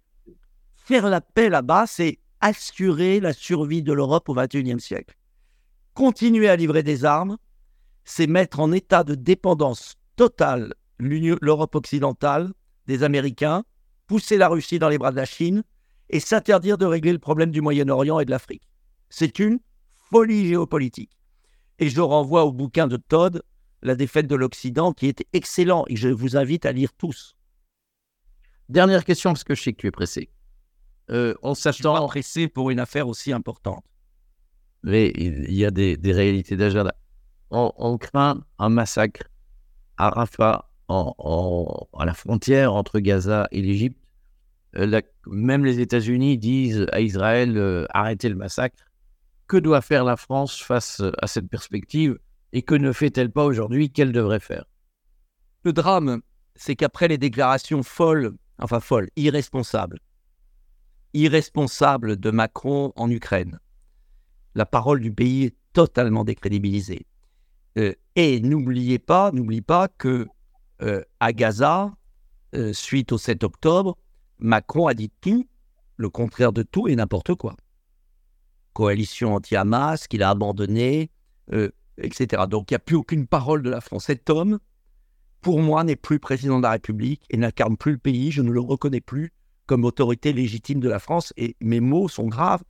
faire 0.75 1.09
la 1.09 1.21
paix 1.21 1.49
là-bas, 1.49 1.85
c'est 1.87 2.19
assurer 2.41 3.19
la 3.19 3.33
survie 3.33 3.81
de 3.81 3.93
l'Europe 3.93 4.29
au 4.29 4.35
XXIe 4.35 4.79
siècle. 4.79 5.15
Continuer 5.93 6.49
à 6.49 6.55
livrer 6.55 6.83
des 6.83 7.05
armes, 7.05 7.37
c'est 8.03 8.27
mettre 8.27 8.59
en 8.59 8.71
état 8.71 9.03
de 9.03 9.15
dépendance 9.15 9.95
totale 10.15 10.73
l'Europe 10.99 11.75
occidentale 11.75 12.51
des 12.87 13.03
Américains, 13.03 13.63
pousser 14.07 14.37
la 14.37 14.47
Russie 14.47 14.79
dans 14.79 14.89
les 14.89 14.97
bras 14.97 15.11
de 15.11 15.15
la 15.15 15.25
Chine 15.25 15.63
et 16.13 16.19
s'interdire 16.19 16.77
de 16.77 16.85
régler 16.85 17.11
le 17.11 17.17
problème 17.17 17.49
du 17.49 17.59
Moyen-Orient 17.59 18.19
et 18.19 18.25
de 18.25 18.29
l'Afrique. 18.29 18.69
C'est 19.09 19.39
une 19.39 19.59
folie 20.11 20.47
géopolitique. 20.47 21.17
Et 21.79 21.89
je 21.89 22.01
renvoie 22.01 22.45
au 22.45 22.51
bouquin 22.51 22.85
de 22.85 22.97
Todd, 22.97 23.41
la 23.81 23.95
défaite 23.95 24.27
de 24.27 24.35
l'Occident, 24.35 24.93
qui 24.93 25.07
était 25.07 25.25
excellent 25.33 25.85
et 25.87 25.95
je 25.95 26.09
vous 26.09 26.37
invite 26.37 26.67
à 26.67 26.71
lire 26.71 26.93
tous. 26.93 27.35
Dernière 28.69 29.05
question, 29.05 29.31
parce 29.31 29.43
que 29.43 29.55
je 29.55 29.63
sais 29.63 29.73
que 29.73 29.81
tu 29.81 29.87
es 29.87 29.91
pressé. 29.91 30.29
Euh, 31.09 31.33
on 31.41 31.55
s'attend. 31.55 32.07
pressé 32.07 32.47
pour 32.47 32.69
une 32.69 32.79
affaire 32.79 33.07
aussi 33.07 33.33
importante. 33.33 33.83
Mais 34.83 35.11
il 35.15 35.51
y 35.55 35.65
a 35.65 35.71
des, 35.71 35.97
réalités 36.03 36.55
d'agenda. 36.55 36.93
On, 37.49 37.71
on, 37.75 37.97
craint 37.97 38.43
un 38.59 38.69
massacre 38.69 39.23
à 39.97 40.11
Rafah, 40.11 40.69
à 40.89 42.05
la 42.05 42.13
frontière 42.13 42.75
entre 42.75 42.99
Gaza 42.99 43.47
et 43.51 43.63
l'Égypte, 43.63 44.02
euh, 44.77 45.01
même 45.27 45.65
les 45.65 45.79
États-Unis 45.79 46.37
disent 46.37 46.87
à 46.91 47.01
Israël 47.01 47.57
euh, 47.57 47.85
arrêtez 47.91 48.29
le 48.29 48.35
massacre. 48.35 48.83
Que 49.47 49.57
doit 49.57 49.81
faire 49.81 50.03
la 50.03 50.17
France 50.17 50.61
face 50.61 51.01
à 51.21 51.27
cette 51.27 51.47
perspective 51.47 52.17
et 52.53 52.61
que 52.61 52.75
ne 52.75 52.91
fait-elle 52.91 53.31
pas 53.31 53.43
aujourd'hui? 53.43 53.91
Qu'elle 53.91 54.11
devrait 54.11 54.39
faire? 54.39 54.65
Le 55.63 55.73
drame, 55.73 56.21
c'est 56.55 56.75
qu'après 56.75 57.07
les 57.07 57.17
déclarations 57.17 57.83
folles, 57.83 58.33
enfin 58.57 58.79
folles, 58.79 59.09
irresponsables, 59.15 59.99
irresponsables 61.13 62.17
de 62.17 62.31
Macron 62.31 62.93
en 62.95 63.11
Ukraine, 63.11 63.59
la 64.55 64.65
parole 64.65 65.01
du 65.01 65.11
pays 65.11 65.45
est 65.45 65.55
totalement 65.73 66.23
décrédibilisée. 66.23 67.05
Euh, 67.77 67.93
et 68.15 68.39
n'oubliez 68.39 68.99
pas, 68.99 69.31
n'oubliez 69.31 69.61
pas 69.61 69.87
que 69.87 70.27
à 71.21 71.31
Gaza, 71.31 71.93
suite 72.73 73.13
au 73.13 73.17
7 73.17 73.45
octobre, 73.45 73.97
Macron 74.43 74.87
a 74.87 74.93
dit 74.93 75.09
tout, 75.21 75.47
le 75.95 76.09
contraire 76.09 76.51
de 76.51 76.63
tout 76.63 76.89
et 76.89 76.95
n'importe 76.97 77.33
quoi. 77.33 77.55
Coalition 78.73 79.35
anti-Hamas 79.35 80.07
qu'il 80.07 80.21
a 80.21 80.29
abandonné, 80.29 81.09
euh, 81.53 81.69
etc. 81.97 82.43
Donc 82.49 82.69
il 82.69 82.73
n'y 82.73 82.77
a 82.77 82.79
plus 82.79 82.97
aucune 82.97 83.25
parole 83.25 83.63
de 83.63 83.69
la 83.69 83.79
France. 83.79 84.05
Cet 84.05 84.29
homme, 84.29 84.59
pour 85.39 85.61
moi, 85.61 85.85
n'est 85.85 85.95
plus 85.95 86.19
président 86.19 86.57
de 86.57 86.63
la 86.63 86.71
République 86.71 87.23
et 87.29 87.37
n'incarne 87.37 87.77
plus 87.77 87.93
le 87.93 87.97
pays. 87.97 88.31
Je 88.31 88.41
ne 88.41 88.51
le 88.51 88.59
reconnais 88.59 88.99
plus 88.99 89.31
comme 89.65 89.85
autorité 89.85 90.33
légitime 90.33 90.81
de 90.81 90.89
la 90.89 90.99
France 90.99 91.31
et 91.37 91.55
mes 91.61 91.79
mots 91.79 92.09
sont 92.09 92.27
graves. 92.27 92.63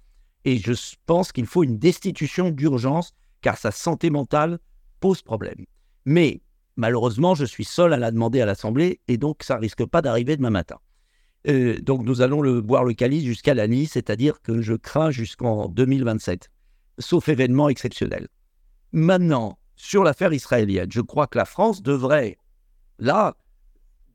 Et 0.45 0.59
je 0.59 0.73
pense 1.07 1.31
qu'il 1.31 1.47
faut 1.47 1.63
une 1.63 1.79
destitution 1.79 2.51
d'urgence 2.51 3.13
car 3.41 3.57
sa 3.57 3.71
santé 3.71 4.11
mentale 4.11 4.59
pose 4.99 5.23
problème. 5.23 5.65
Mais 6.05 6.41
malheureusement, 6.75 7.33
je 7.33 7.45
suis 7.45 7.65
seul 7.65 7.93
à 7.93 7.97
la 7.97 8.11
demander 8.11 8.41
à 8.41 8.45
l'Assemblée 8.45 8.99
et 9.07 9.17
donc 9.17 9.41
ça 9.41 9.57
risque 9.57 9.85
pas 9.85 10.03
d'arriver 10.03 10.37
demain 10.37 10.51
matin. 10.51 10.77
Donc 11.45 12.05
nous 12.05 12.21
allons 12.21 12.41
le, 12.41 12.61
boire 12.61 12.85
le 12.85 12.93
calice 12.93 13.25
jusqu'à 13.25 13.53
l'année, 13.53 13.85
c'est-à-dire 13.85 14.41
que 14.41 14.61
je 14.61 14.73
crains 14.73 15.11
jusqu'en 15.11 15.67
2027, 15.67 16.49
sauf 16.99 17.27
événement 17.27 17.69
exceptionnel. 17.69 18.29
Maintenant, 18.93 19.57
sur 19.75 20.03
l'affaire 20.03 20.33
israélienne, 20.33 20.91
je 20.91 21.01
crois 21.01 21.27
que 21.27 21.37
la 21.37 21.45
France 21.45 21.81
devrait, 21.81 22.37
là, 22.99 23.35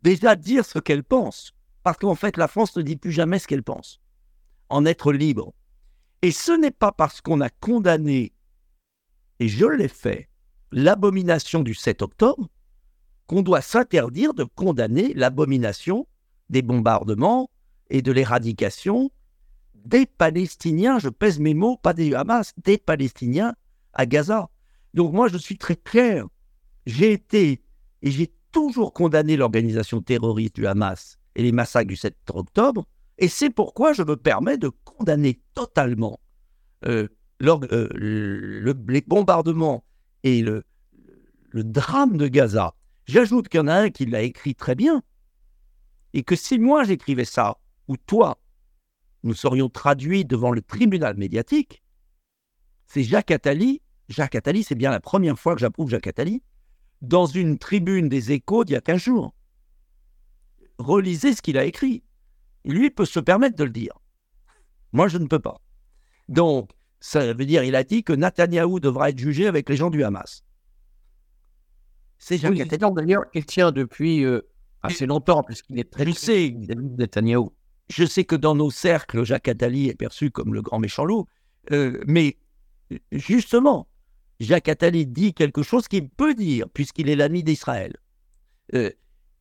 déjà 0.03 0.37
dire 0.37 0.65
ce 0.65 0.79
qu'elle 0.79 1.05
pense. 1.05 1.53
Parce 1.83 1.99
qu'en 1.99 2.15
fait, 2.15 2.37
la 2.37 2.49
France 2.49 2.77
ne 2.77 2.83
dit 2.83 2.97
plus 2.97 3.13
jamais 3.13 3.39
ce 3.39 3.47
qu'elle 3.47 3.63
pense. 3.63 4.01
En 4.69 4.85
être 4.85 5.13
libre. 5.13 5.55
Et 6.23 6.33
ce 6.33 6.53
n'est 6.53 6.71
pas 6.71 6.93
parce 6.93 7.21
qu'on 7.21 7.41
a 7.41 7.49
condamné, 7.49 8.33
et 9.41 9.49
je 9.49 9.67
l'ai 9.67 9.89
fait, 9.89 10.29
l'abomination 10.73 11.63
du 11.63 11.75
7 11.75 12.03
octobre, 12.03 12.49
qu'on 13.27 13.43
doit 13.43 13.61
s'interdire 13.61 14.35
de 14.35 14.45
condamner 14.45 15.15
l'abomination 15.15 16.07
des 16.51 16.63
bombardements 16.63 17.51
et 17.91 18.03
de 18.03 18.13
l'éradication 18.13 19.11
des 19.85 20.07
Palestiniens, 20.07 20.99
je 20.99 21.09
pèse 21.09 21.39
mes 21.39 21.55
mots, 21.55 21.77
pas 21.77 21.95
des 21.95 22.15
Hamas, 22.15 22.53
des 22.63 22.79
Palestiniens 22.79 23.55
à 23.95 24.07
Gaza. 24.07 24.51
Donc 24.95 25.13
moi, 25.13 25.29
je 25.29 25.39
suis 25.39 25.57
très 25.57 25.77
clair. 25.77 26.27
J'ai 26.87 27.13
été 27.13 27.63
et 28.03 28.11
j'ai 28.11 28.33
toujours 28.53 28.93
condamné 28.93 29.37
l'organisation 29.37 30.01
terroriste 30.01 30.55
du 30.55 30.67
Hamas 30.67 31.19
et 31.37 31.43
les 31.43 31.53
massacres 31.53 31.89
du 31.89 31.97
7 31.97 32.17
octobre, 32.35 32.87
et 33.19 33.29
c'est 33.29 33.51
pourquoi 33.51 33.93
je 33.93 34.03
me 34.03 34.17
permets 34.17 34.59
de 34.59 34.71
condamner 34.85 35.41
totalement 35.55 36.21
euh, 36.85 37.09
euh, 37.43 37.89
les 38.89 39.01
bombardements 39.03 39.85
et 40.23 40.43
le, 40.43 40.65
le 41.51 41.65
drame 41.65 42.17
de 42.17 42.29
Gaza. 42.29 42.75
J'ajoute 43.07 43.49
qu'il 43.49 43.59
y 43.59 43.63
en 43.63 43.69
a 43.69 43.75
un 43.75 43.91
qui 43.91 44.07
l'a 44.07 44.23
écrit 44.23 44.55
très 44.55 44.75
bien, 44.75 45.03
et 46.15 46.23
que 46.23 46.37
si 46.37 46.59
moi 46.59 46.85
j'écrivais 46.85 47.25
ça, 47.25 47.59
ou 47.87 47.97
toi, 47.97 48.39
nous 49.23 49.35
serions 49.35 49.69
traduits 49.69 50.25
devant 50.25 50.51
le 50.51 50.63
tribunal 50.63 51.17
médiatique, 51.17 51.83
c'est 52.87 53.03
Jacques 53.03 53.31
Attali. 53.31 53.83
Jacques 54.09 54.35
Attali, 54.35 54.65
c'est 54.65 54.75
bien 54.75 54.91
la 54.91 55.01
première 55.01 55.39
fois 55.39 55.55
que 55.55 55.61
j'approuve 55.61 55.91
Jacques 55.91 56.07
Attali, 56.07 56.43
dans 57.03 57.27
une 57.27 57.59
tribune 57.59 58.09
des 58.09 58.33
échos 58.33 58.65
d'il 58.65 58.73
y 58.73 58.77
a 58.77 58.81
15 58.81 59.01
jours. 59.01 59.35
Relisez 60.79 61.35
ce 61.35 61.43
qu'il 61.43 61.59
a 61.59 61.65
écrit. 61.65 62.03
Lui 62.65 62.91
peut 62.91 63.05
se 63.05 63.21
permettre 63.21 63.57
de 63.57 63.65
le 63.65 63.71
dire. 63.71 63.93
Moi, 64.93 65.09
je 65.09 65.19
ne 65.19 65.27
peux 65.27 65.39
pas. 65.39 65.61
Donc, 66.29 66.71
ça 67.01 67.33
veut 67.33 67.45
dire, 67.45 67.63
il 67.63 67.75
a 67.75 67.85
dit 67.85 68.03
que 68.03 68.13
Netanyahou 68.13 68.81
devra 68.81 69.11
être 69.11 69.19
jugé 69.19 69.47
avec 69.47 69.69
les 69.69 69.77
gens 69.77 69.91
du 69.91 70.03
Hamas. 70.03 70.45
C'est 72.19 72.39
Jacques 72.39 72.59
Attali. 72.59 72.95
D'ailleurs, 72.95 73.25
il 73.35 73.45
tient 73.45 73.73
depuis 73.73 74.25
euh, 74.25 74.41
assez 74.83 75.07
longtemps, 75.07 75.43
puisqu'il 75.43 75.79
est 75.79 75.91
très. 75.91 76.05
Je 77.91 78.05
sais 78.05 78.25
que 78.25 78.37
dans 78.37 78.55
nos 78.55 78.71
cercles, 78.71 79.25
Jacques 79.25 79.49
Attali 79.49 79.89
est 79.89 79.95
perçu 79.95 80.31
comme 80.31 80.53
le 80.53 80.61
grand 80.61 80.79
méchant 80.79 81.05
loup, 81.05 81.27
euh, 81.73 82.03
mais 82.07 82.37
justement, 83.13 83.89
Jacques 84.41 84.69
Attali 84.69 85.07
dit 85.07 85.35
quelque 85.35 85.63
chose 85.63 85.89
qu'il 85.89 86.09
peut 86.09 86.35
dire, 86.35 86.69
puisqu'il 86.69 87.09
est 87.09 87.17
l'ami 87.17 87.43
d'Israël. 87.43 87.95
Euh, 88.75 88.91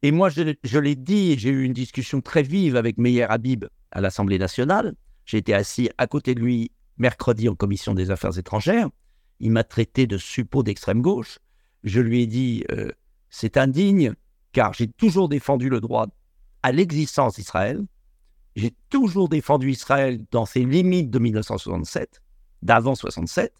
et 0.01 0.11
moi, 0.11 0.29
je, 0.29 0.79
l'ai 0.79 0.95
dit, 0.95 1.37
j'ai 1.37 1.49
eu 1.49 1.63
une 1.63 1.73
discussion 1.73 2.21
très 2.21 2.43
vive 2.43 2.75
avec 2.75 2.97
Meyer 2.97 3.23
Habib 3.23 3.65
à 3.91 4.01
l'Assemblée 4.01 4.37
nationale. 4.37 4.95
J'ai 5.25 5.37
été 5.37 5.53
assis 5.53 5.89
à 5.97 6.07
côté 6.07 6.35
de 6.35 6.39
lui 6.39 6.71
mercredi 6.97 7.49
en 7.49 7.55
commission 7.55 7.93
des 7.93 8.11
affaires 8.11 8.37
étrangères. 8.37 8.89
Il 9.39 9.51
m'a 9.51 9.63
traité 9.63 10.07
de 10.07 10.17
suppôt 10.17 10.63
d'extrême 10.63 11.01
gauche. 11.01 11.39
Je 11.83 11.99
lui 11.99 12.21
ai 12.21 12.27
dit, 12.27 12.63
euh, 12.71 12.91
c'est 13.29 13.57
indigne 13.57 14.13
car 14.57 14.73
j'ai 14.73 14.87
toujours 14.87 15.29
défendu 15.29 15.69
le 15.69 15.79
droit 15.79 16.07
à 16.63 16.71
l'existence 16.71 17.35
d'Israël. 17.35 17.85
J'ai 18.55 18.73
toujours 18.89 19.29
défendu 19.29 19.69
Israël 19.69 20.25
dans 20.31 20.47
ses 20.47 20.65
limites 20.65 21.11
de 21.11 21.19
1967, 21.19 22.23
d'avant 22.63 22.95
67, 22.95 23.53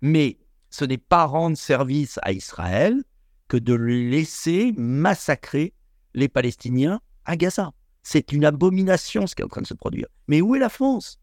mais 0.00 0.38
ce 0.68 0.84
n'est 0.84 0.98
pas 0.98 1.24
rendre 1.26 1.56
service 1.56 2.18
à 2.22 2.32
Israël 2.32 3.00
que 3.46 3.58
de 3.58 3.74
laisser 3.74 4.72
massacrer 4.76 5.72
les 6.14 6.26
Palestiniens 6.26 7.00
à 7.26 7.36
Gaza. 7.36 7.70
C'est 8.02 8.32
une 8.32 8.44
abomination 8.44 9.28
ce 9.28 9.36
qui 9.36 9.42
est 9.42 9.44
en 9.44 9.48
train 9.48 9.62
de 9.62 9.68
se 9.68 9.74
produire. 9.74 10.08
Mais 10.26 10.40
où 10.40 10.56
est 10.56 10.58
la 10.58 10.68
France? 10.68 11.20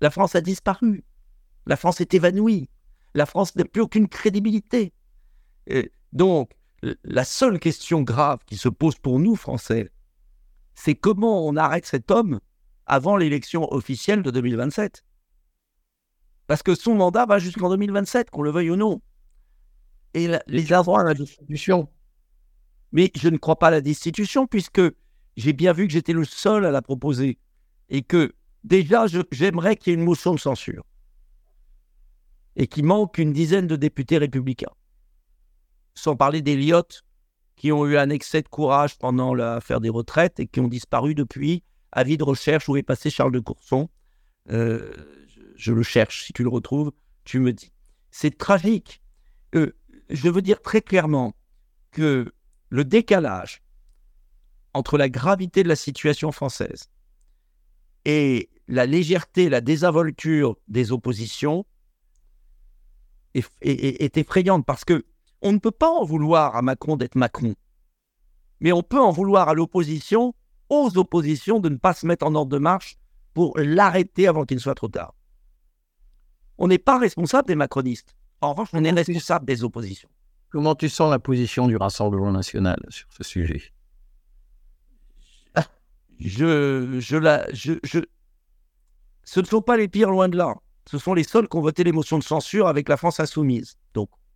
La 0.00 0.10
France 0.10 0.34
a 0.34 0.40
disparu. 0.40 1.04
La 1.66 1.76
France 1.76 2.00
est 2.00 2.14
évanouie. 2.14 2.70
La 3.12 3.26
France 3.26 3.54
n'a 3.54 3.66
plus 3.66 3.82
aucune 3.82 4.08
crédibilité. 4.08 4.94
donc, 6.14 6.52
la 6.82 7.24
seule 7.24 7.58
question 7.58 8.02
grave 8.02 8.40
qui 8.46 8.56
se 8.56 8.68
pose 8.68 8.96
pour 8.98 9.18
nous, 9.18 9.36
Français, 9.36 9.90
c'est 10.74 10.94
comment 10.94 11.46
on 11.46 11.56
arrête 11.56 11.86
cet 11.86 12.10
homme 12.10 12.40
avant 12.86 13.16
l'élection 13.16 13.72
officielle 13.72 14.22
de 14.22 14.30
2027. 14.30 15.04
Parce 16.46 16.62
que 16.62 16.74
son 16.74 16.94
mandat 16.94 17.24
va 17.26 17.38
jusqu'en 17.38 17.70
2027, 17.70 18.30
qu'on 18.30 18.42
le 18.42 18.50
veuille 18.50 18.70
ou 18.70 18.76
non. 18.76 19.00
Et 20.14 20.30
les 20.46 20.72
avoir 20.72 21.00
à 21.00 21.04
la 21.04 21.14
destitution? 21.14 21.88
Mais 22.90 23.10
je 23.14 23.28
ne 23.28 23.38
crois 23.38 23.58
pas 23.58 23.68
à 23.68 23.70
la 23.70 23.80
destitution, 23.80 24.46
puisque 24.46 24.82
j'ai 25.36 25.52
bien 25.52 25.72
vu 25.72 25.86
que 25.86 25.92
j'étais 25.92 26.12
le 26.12 26.24
seul 26.24 26.66
à 26.66 26.70
la 26.70 26.82
proposer. 26.82 27.38
Et 27.88 28.02
que 28.02 28.34
déjà, 28.64 29.06
j'aimerais 29.30 29.76
qu'il 29.76 29.92
y 29.92 29.94
ait 29.94 29.98
une 29.98 30.04
motion 30.04 30.34
de 30.34 30.40
censure. 30.40 30.84
Et 32.56 32.66
qu'il 32.66 32.84
manque 32.84 33.16
une 33.18 33.32
dizaine 33.32 33.66
de 33.66 33.76
députés 33.76 34.18
républicains 34.18 34.72
sans 35.94 36.16
parler 36.16 36.42
d'Eliott, 36.42 37.02
qui 37.56 37.70
ont 37.72 37.86
eu 37.86 37.96
un 37.96 38.10
excès 38.10 38.42
de 38.42 38.48
courage 38.48 38.98
pendant 38.98 39.34
l'affaire 39.34 39.80
des 39.80 39.88
retraites 39.88 40.40
et 40.40 40.46
qui 40.46 40.60
ont 40.60 40.68
disparu 40.68 41.14
depuis. 41.14 41.62
Avis 41.92 42.16
de 42.16 42.24
recherche, 42.24 42.68
où 42.68 42.76
est 42.76 42.82
passé 42.82 43.10
Charles 43.10 43.32
de 43.32 43.38
Courson 43.38 43.88
euh, 44.50 44.90
je, 45.56 45.72
le 45.72 45.82
cherche, 45.82 46.24
si 46.24 46.32
tu 46.32 46.42
le 46.42 46.48
retrouves, 46.48 46.90
tu 47.24 47.38
me 47.38 47.52
dis. 47.52 47.70
C'est 48.10 48.36
tragique. 48.36 49.00
Euh, 49.54 49.76
je 50.10 50.28
veux 50.28 50.42
dire 50.42 50.60
très 50.60 50.80
clairement 50.80 51.34
que 51.92 52.32
le 52.70 52.84
décalage 52.84 53.62
entre 54.74 54.98
la 54.98 55.08
gravité 55.08 55.62
de 55.62 55.68
la 55.68 55.76
situation 55.76 56.32
française 56.32 56.90
et 58.04 58.50
la 58.66 58.86
légèreté, 58.86 59.48
la 59.48 59.60
désinvolture 59.60 60.56
des 60.66 60.90
oppositions 60.90 61.66
est, 63.34 63.46
est 63.60 64.16
effrayante 64.16 64.64
parce 64.66 64.84
que 64.84 65.04
on 65.42 65.52
ne 65.52 65.58
peut 65.58 65.70
pas 65.70 65.90
en 65.90 66.04
vouloir 66.04 66.56
à 66.56 66.62
Macron 66.62 66.96
d'être 66.96 67.16
Macron. 67.16 67.54
Mais 68.60 68.72
on 68.72 68.82
peut 68.82 69.00
en 69.00 69.10
vouloir 69.10 69.48
à 69.48 69.54
l'opposition, 69.54 70.34
aux 70.68 70.96
oppositions, 70.96 71.60
de 71.60 71.68
ne 71.68 71.76
pas 71.76 71.94
se 71.94 72.06
mettre 72.06 72.24
en 72.24 72.34
ordre 72.34 72.50
de 72.52 72.58
marche 72.58 72.96
pour 73.34 73.58
l'arrêter 73.58 74.28
avant 74.28 74.44
qu'il 74.44 74.60
soit 74.60 74.74
trop 74.74 74.88
tard. 74.88 75.14
On 76.58 76.68
n'est 76.68 76.78
pas 76.78 76.98
responsable 76.98 77.48
des 77.48 77.56
macronistes. 77.56 78.14
En 78.40 78.52
revanche, 78.52 78.70
on 78.72 78.84
est 78.84 78.90
responsable 78.90 79.44
des 79.46 79.64
oppositions. 79.64 80.08
Comment 80.50 80.74
tu 80.74 80.88
sens 80.88 81.10
la 81.10 81.18
position 81.18 81.66
du 81.66 81.76
Rassemblement 81.76 82.30
national 82.30 82.78
sur 82.88 83.08
ce 83.12 83.24
sujet? 83.24 83.62
Je, 86.24 87.00
je, 87.00 87.16
la, 87.16 87.52
je, 87.52 87.72
je, 87.82 87.98
Ce 89.24 89.40
ne 89.40 89.44
sont 89.44 89.62
pas 89.62 89.76
les 89.76 89.88
pires, 89.88 90.10
loin 90.10 90.28
de 90.28 90.36
là. 90.36 90.54
Ce 90.88 90.98
sont 90.98 91.14
les 91.14 91.24
seuls 91.24 91.48
qui 91.48 91.56
ont 91.56 91.62
voté 91.62 91.82
les 91.84 91.92
motions 91.92 92.18
de 92.18 92.22
censure 92.22 92.68
avec 92.68 92.88
la 92.88 92.96
France 92.96 93.18
insoumise. 93.18 93.76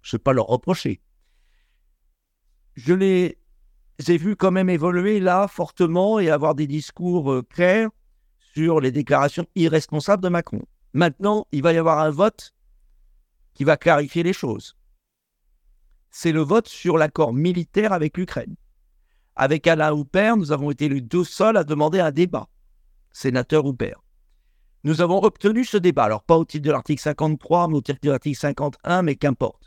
Je 0.07 0.15
ne 0.15 0.19
vais 0.19 0.23
pas 0.23 0.33
leur 0.33 0.47
reprocher. 0.47 1.01
Je 2.75 2.95
l'ai 2.95 3.39
j'ai 3.99 4.19
vu 4.19 4.37
quand 4.37 4.53
même 4.53 4.71
évoluer 4.71 5.19
là 5.19 5.49
fortement 5.49 6.21
et 6.21 6.31
avoir 6.31 6.55
des 6.55 6.69
discours 6.69 7.33
euh, 7.33 7.43
clairs 7.43 7.91
sur 8.55 8.79
les 8.79 8.93
déclarations 8.93 9.47
irresponsables 9.57 10.23
de 10.23 10.29
Macron. 10.29 10.63
Maintenant, 10.93 11.49
il 11.51 11.63
va 11.63 11.73
y 11.73 11.77
avoir 11.77 11.99
un 11.99 12.11
vote 12.11 12.55
qui 13.55 13.65
va 13.65 13.77
clarifier 13.77 14.23
les 14.23 14.33
choses. 14.33 14.77
C'est 16.11 16.31
le 16.31 16.43
vote 16.43 16.69
sur 16.69 16.99
l'accord 16.99 17.33
militaire 17.33 17.93
avec 17.93 18.17
l'Ukraine. 18.17 18.55
Avec 19.35 19.67
Alain 19.67 19.93
Houpert, 19.93 20.37
nous 20.37 20.53
avons 20.53 20.71
été 20.71 20.89
les 20.89 21.01
deux 21.01 21.25
seuls 21.25 21.57
à 21.57 21.65
demander 21.65 21.99
un 21.99 22.13
débat. 22.13 22.49
Sénateur 23.13 23.65
Houpert. 23.65 24.05
Nous 24.85 25.01
avons 25.01 25.21
obtenu 25.25 25.65
ce 25.65 25.79
débat. 25.79 26.05
Alors, 26.05 26.23
pas 26.23 26.37
au 26.37 26.45
titre 26.45 26.67
de 26.67 26.71
l'article 26.71 27.03
53, 27.03 27.67
mais 27.69 27.75
au 27.75 27.81
titre 27.81 27.99
de 28.03 28.11
l'article 28.11 28.39
51, 28.39 29.03
mais 29.03 29.17
qu'importe. 29.17 29.67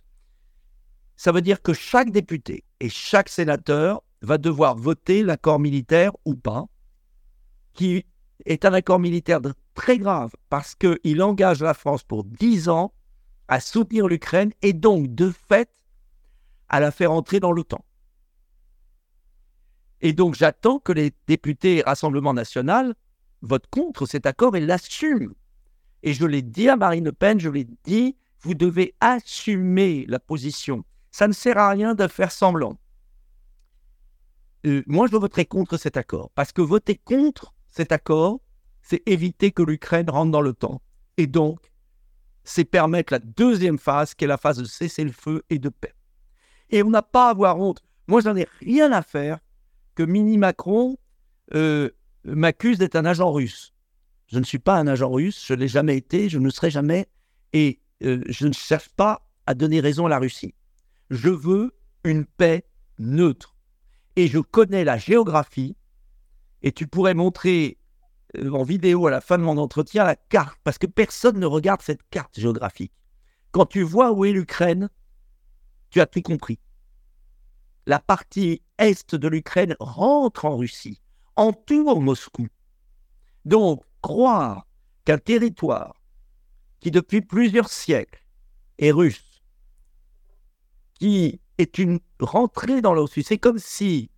Ça 1.20 1.34
veut 1.34 1.42
dire 1.42 1.62
que 1.62 1.74
chaque 1.74 2.12
député 2.12 2.64
et 2.80 2.88
chaque 2.88 3.28
sénateur 3.28 4.02
va 4.22 4.38
devoir 4.38 4.78
voter 4.78 5.22
l'accord 5.22 5.60
militaire 5.60 6.14
ou 6.24 6.34
pas, 6.34 6.68
qui 7.74 8.06
est 8.46 8.64
un 8.64 8.72
accord 8.72 9.00
militaire 9.00 9.42
très 9.74 9.98
grave 9.98 10.32
parce 10.48 10.76
qu'il 10.76 11.22
engage 11.22 11.62
la 11.62 11.74
France 11.74 12.04
pour 12.04 12.24
10 12.24 12.70
ans 12.70 12.94
à 13.50 13.60
soutenir 13.60 14.08
l'Ukraine 14.08 14.54
et 14.62 14.72
donc, 14.72 15.14
de 15.14 15.30
fait, 15.30 15.70
à 16.70 16.80
la 16.80 16.90
faire 16.90 17.12
entrer 17.12 17.42
dans 17.42 17.52
l'OTAN. 17.52 17.84
Et 20.00 20.14
donc, 20.14 20.36
j'attends 20.36 20.80
que 20.80 20.94
les 20.94 21.12
députés 21.28 21.84
Rassemblement 21.86 22.34
national 22.34 22.96
votent 23.42 23.70
contre 23.70 24.06
cet 24.06 24.26
accord 24.26 24.56
et 24.56 24.62
l'assument. 24.62 25.36
Et 26.02 26.14
je 26.14 26.26
l'ai 26.26 26.44
dit 26.44 26.70
à 26.70 26.78
Marine 26.78 27.04
Le 27.04 27.12
Pen, 27.12 27.42
je 27.42 27.50
l'ai 27.50 27.68
dit, 27.84 28.16
vous 28.40 28.54
devez 28.54 28.96
assumer 29.02 30.06
la 30.08 30.20
position. 30.20 30.86
Ça 31.12 31.28
ne 31.28 31.34
sert 31.34 31.58
à 31.58 31.70
rien 31.70 31.96
de 31.96 32.08
faire 32.08 32.32
semblant. 32.32 32.78
Euh, 34.66 34.84
moi, 34.88 35.08
je 35.08 35.16
voterai 35.16 35.46
contre 35.46 35.78
cet 35.78 35.98
accord. 35.98 36.32
Parce 36.36 36.52
que 36.52 36.62
voter 36.62 36.96
contre 36.96 37.54
cet 37.68 37.92
accord, 37.92 38.42
c'est 38.82 39.02
éviter 39.08 39.52
que 39.52 39.64
l'Ukraine 39.64 40.10
rentre 40.10 40.32
dans 40.32 40.42
le 40.42 40.54
temps. 40.54 40.82
Et 41.18 41.28
donc, 41.28 41.60
c'est 42.44 42.66
permettre 42.66 43.14
la 43.14 43.20
deuxième 43.20 43.78
phase, 43.78 44.14
qui 44.14 44.26
est 44.26 44.28
la 44.28 44.38
phase 44.38 44.58
de 44.58 44.66
cessez-le-feu 44.66 45.44
et 45.50 45.60
de 45.60 45.70
paix. 45.70 45.94
Et 46.70 46.84
on 46.84 46.90
n'a 46.90 47.02
pas 47.02 47.28
à 47.28 47.32
avoir 47.32 47.60
honte. 47.60 47.82
Moi, 48.08 48.22
j'en 48.22 48.36
ai 48.36 48.48
rien 48.60 48.92
à 48.92 49.02
faire 49.02 49.40
que 49.96 50.04
Mini 50.04 50.38
Macron 50.38 50.98
euh, 51.54 51.90
m'accuse 52.24 52.78
d'être 52.78 52.96
un 52.96 53.06
agent 53.06 53.32
russe. 53.32 53.74
Je 54.28 54.40
ne 54.40 54.44
suis 54.44 54.60
pas 54.60 54.78
un 54.78 54.88
agent 54.88 55.10
russe, 55.10 55.44
je 55.46 55.54
ne 55.54 55.60
l'ai 55.60 55.68
jamais 55.68 55.98
été, 55.98 56.30
je 56.30 56.38
ne 56.38 56.46
le 56.46 56.52
serai 56.52 56.70
jamais, 56.70 57.08
et 57.54 57.80
euh, 58.04 58.24
je 58.28 58.48
ne 58.48 58.54
cherche 58.54 58.90
pas 58.90 59.28
à 59.46 59.56
donner 59.56 59.80
raison 59.80 60.06
à 60.06 60.10
la 60.10 60.20
Russie. 60.20 60.54
Je 61.10 61.30
veux 61.30 61.76
une 62.04 62.26
paix 62.26 62.66
neutre 62.98 63.56
et 64.16 64.28
je 64.28 64.40
connais 64.40 64.84
la 64.84 64.98
géographie, 64.98 65.76
et 66.62 66.72
tu 66.72 66.88
pourrais 66.88 67.14
montrer 67.14 67.78
euh, 68.38 68.52
en 68.52 68.64
vidéo 68.64 69.08
à 69.08 69.12
la 69.12 69.22
fin 69.22 69.38
de 69.38 69.44
mon 69.44 69.58
entretien 69.58 70.04
la 70.04 70.16
carte, 70.16 70.60
parce 70.64 70.78
que 70.78 70.88
personne 70.88 71.40
ne 71.40 71.46
regarde 71.46 71.82
cette 71.82 72.04
carte 72.10 72.38
géographique. 72.38 72.92
Quand 73.52 73.66
tu 73.66 73.82
vois 73.82 74.12
où 74.12 74.26
est 74.26 74.34
l'Ukraine, 74.34 74.90
tu 75.90 76.02
as 76.02 76.06
tout 76.06 76.22
compris. 76.22 76.60
La 77.86 78.00
partie 78.00 78.62
est 78.78 79.16
de 79.16 79.28
l'Ukraine 79.28 79.76
rentre 79.80 80.46
en 80.46 80.58
Russie, 80.58 81.02
entoure 81.36 82.02
Moscou. 82.02 82.48
Donc, 83.46 83.84
croire 84.02 84.68
qu'un 85.06 85.18
territoire 85.18 85.96
qui 86.82 86.92
depuis 86.92 87.22
plusieurs 87.22 87.70
siècles 87.70 88.24
est 88.78 88.92
russe, 88.92 89.29
qui 91.00 91.40
est 91.58 91.78
une 91.78 92.00
rentrée 92.20 92.82
dans 92.82 92.94
l'Ossue. 92.94 93.24
C'est 93.24 93.38
comme 93.38 93.60
si, 93.60 94.12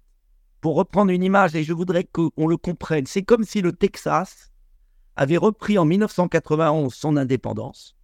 pour 0.59 0.75
reprendre 0.75 1.11
une 1.11 1.23
image, 1.23 1.55
et 1.55 1.63
je 1.63 1.73
voudrais 1.73 2.03
qu'on 2.03 2.47
le 2.47 2.57
comprenne, 2.57 3.05
c'est 3.05 3.23
comme 3.23 3.43
si 3.43 3.61
le 3.61 3.71
Texas 3.71 4.51
avait 5.15 5.37
repris 5.37 5.77
en 5.77 5.85
1991 5.85 6.93
son 6.93 7.17
indépendance 7.17 7.95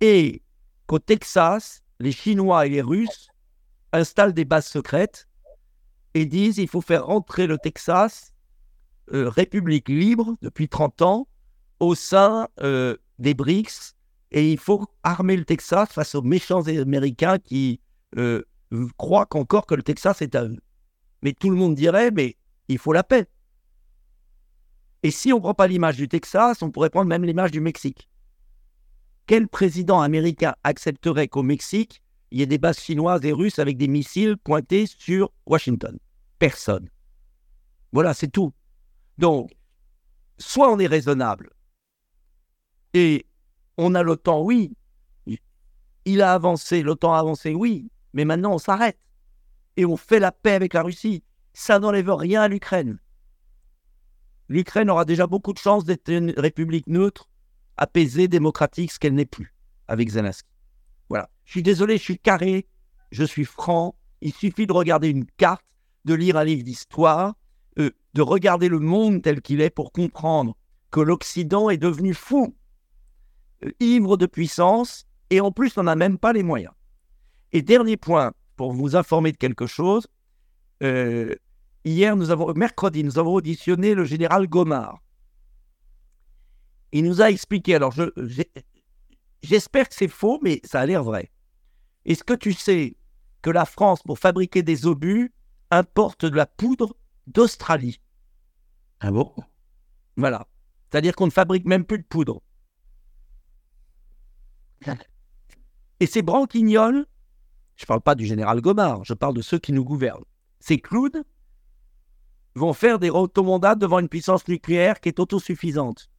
et 0.00 0.42
qu'au 0.86 0.98
Texas, 0.98 1.82
les 1.98 2.12
Chinois 2.12 2.66
et 2.66 2.70
les 2.70 2.82
Russes 2.82 3.28
installent 3.92 4.32
des 4.32 4.44
bases 4.44 4.66
secrètes 4.66 5.28
et 6.14 6.26
disent 6.26 6.58
il 6.58 6.68
faut 6.68 6.80
faire 6.80 7.06
rentrer 7.06 7.46
le 7.46 7.58
Texas, 7.58 8.32
euh, 9.12 9.28
République 9.28 9.88
libre 9.88 10.36
depuis 10.42 10.68
30 10.68 11.02
ans, 11.02 11.28
au 11.80 11.94
sein 11.94 12.48
euh, 12.60 12.96
des 13.18 13.34
BRICS 13.34 13.94
et 14.30 14.52
il 14.52 14.58
faut 14.58 14.86
armer 15.02 15.36
le 15.36 15.44
Texas 15.44 15.90
face 15.92 16.14
aux 16.14 16.22
méchants 16.22 16.62
Américains 16.62 17.38
qui 17.38 17.80
euh, 18.16 18.42
croient 18.96 19.26
qu'encore 19.26 19.66
que 19.66 19.74
le 19.74 19.82
Texas 19.82 20.22
est 20.22 20.34
à 20.34 20.44
eux. 20.44 20.58
Mais 21.22 21.32
tout 21.32 21.50
le 21.50 21.56
monde 21.56 21.74
dirait, 21.74 22.10
mais 22.10 22.36
il 22.68 22.78
faut 22.78 22.92
la 22.92 23.02
paix. 23.02 23.26
Et 25.02 25.10
si 25.10 25.32
on 25.32 25.36
ne 25.36 25.40
prend 25.40 25.54
pas 25.54 25.66
l'image 25.66 25.96
du 25.96 26.08
Texas, 26.08 26.62
on 26.62 26.70
pourrait 26.70 26.90
prendre 26.90 27.08
même 27.08 27.24
l'image 27.24 27.50
du 27.50 27.60
Mexique. 27.60 28.08
Quel 29.26 29.48
président 29.48 30.00
américain 30.00 30.54
accepterait 30.64 31.28
qu'au 31.28 31.42
Mexique, 31.42 32.02
il 32.30 32.40
y 32.40 32.42
ait 32.42 32.46
des 32.46 32.58
bases 32.58 32.80
chinoises 32.80 33.24
et 33.24 33.32
russes 33.32 33.58
avec 33.58 33.76
des 33.76 33.88
missiles 33.88 34.36
pointés 34.36 34.86
sur 34.86 35.32
Washington? 35.46 35.98
Personne. 36.38 36.88
Voilà, 37.92 38.12
c'est 38.14 38.28
tout. 38.28 38.52
Donc, 39.16 39.50
soit 40.38 40.70
on 40.70 40.78
est 40.78 40.86
raisonnable 40.86 41.50
et 42.94 43.26
on 43.78 43.94
a 43.94 44.02
l'OTAN, 44.02 44.42
oui. 44.42 44.76
Il 46.04 46.20
a 46.20 46.34
avancé, 46.34 46.82
l'OTAN 46.82 47.14
a 47.14 47.20
avancé, 47.20 47.54
oui. 47.54 47.90
Mais 48.12 48.24
maintenant, 48.24 48.54
on 48.54 48.58
s'arrête. 48.58 48.98
Et 49.76 49.86
on 49.86 49.96
fait 49.96 50.18
la 50.18 50.32
paix 50.32 50.52
avec 50.52 50.74
la 50.74 50.82
Russie. 50.82 51.22
Ça 51.54 51.78
n'enlève 51.78 52.10
rien 52.10 52.42
à 52.42 52.48
l'Ukraine. 52.48 52.98
L'Ukraine 54.48 54.90
aura 54.90 55.04
déjà 55.04 55.26
beaucoup 55.26 55.52
de 55.52 55.58
chances 55.58 55.84
d'être 55.84 56.10
une 56.10 56.32
république 56.36 56.86
neutre, 56.86 57.28
apaisée, 57.76 58.28
démocratique, 58.28 58.92
ce 58.92 58.98
qu'elle 58.98 59.14
n'est 59.14 59.26
plus 59.26 59.54
avec 59.86 60.10
Zelensky. 60.10 60.48
Voilà. 61.08 61.30
Je 61.44 61.52
suis 61.52 61.62
désolé, 61.62 61.96
je 61.98 62.02
suis 62.02 62.18
carré, 62.18 62.66
je 63.10 63.24
suis 63.24 63.44
franc. 63.44 63.94
Il 64.20 64.32
suffit 64.32 64.66
de 64.66 64.72
regarder 64.72 65.08
une 65.08 65.24
carte, 65.24 65.64
de 66.04 66.14
lire 66.14 66.36
un 66.36 66.44
livre 66.44 66.64
d'histoire, 66.64 67.34
euh, 67.78 67.90
de 68.14 68.22
regarder 68.22 68.68
le 68.68 68.78
monde 68.78 69.22
tel 69.22 69.40
qu'il 69.40 69.60
est 69.60 69.70
pour 69.70 69.92
comprendre 69.92 70.56
que 70.90 71.00
l'Occident 71.00 71.70
est 71.70 71.78
devenu 71.78 72.14
fou, 72.14 72.56
ivre 73.80 74.16
de 74.16 74.26
puissance, 74.26 75.06
et 75.30 75.40
en 75.40 75.52
plus, 75.52 75.76
on 75.76 75.84
n'a 75.84 75.96
même 75.96 76.18
pas 76.18 76.32
les 76.32 76.42
moyens. 76.42 76.72
Et 77.52 77.62
dernier 77.62 77.96
point, 77.96 78.32
pour 78.56 78.72
vous 78.72 78.96
informer 78.96 79.32
de 79.32 79.36
quelque 79.36 79.66
chose, 79.66 80.06
euh, 80.82 81.34
hier, 81.84 82.16
nous 82.16 82.30
avons, 82.30 82.52
mercredi, 82.54 83.04
nous 83.04 83.18
avons 83.18 83.34
auditionné 83.34 83.94
le 83.94 84.04
général 84.04 84.46
Gomard. 84.48 85.00
Il 86.92 87.04
nous 87.04 87.20
a 87.20 87.30
expliqué, 87.30 87.74
alors 87.74 87.94
j'espère 89.42 89.88
que 89.88 89.94
c'est 89.94 90.08
faux, 90.08 90.38
mais 90.42 90.60
ça 90.64 90.80
a 90.80 90.86
l'air 90.86 91.04
vrai. 91.04 91.30
Est-ce 92.04 92.24
que 92.24 92.34
tu 92.34 92.52
sais 92.52 92.96
que 93.42 93.50
la 93.50 93.66
France, 93.66 94.02
pour 94.02 94.18
fabriquer 94.18 94.62
des 94.62 94.86
obus, 94.86 95.32
importe 95.70 96.24
de 96.24 96.36
la 96.36 96.46
poudre 96.46 96.96
d'Australie? 97.26 98.00
Ah 99.00 99.10
bon? 99.10 99.34
Voilà. 100.16 100.48
C'est-à-dire 100.90 101.14
qu'on 101.14 101.26
ne 101.26 101.30
fabrique 101.30 101.66
même 101.66 101.84
plus 101.84 101.98
de 101.98 102.04
poudre. 102.04 102.42
Et 106.00 106.06
ces 106.06 106.22
branquignoles, 106.22 107.06
je 107.76 107.84
ne 107.84 107.86
parle 107.86 108.00
pas 108.00 108.14
du 108.14 108.26
général 108.26 108.60
Gomard, 108.60 109.04
je 109.04 109.14
parle 109.14 109.34
de 109.34 109.42
ceux 109.42 109.58
qui 109.58 109.72
nous 109.72 109.84
gouvernent. 109.84 110.24
Ces 110.60 110.78
clowns 110.78 111.24
vont 112.54 112.72
faire 112.72 112.98
des 112.98 113.10
rotomandats 113.10 113.74
devant 113.74 113.98
une 113.98 114.08
puissance 114.08 114.46
nucléaire 114.48 115.00
qui 115.00 115.08
est 115.08 115.20
autosuffisante, 115.20 116.10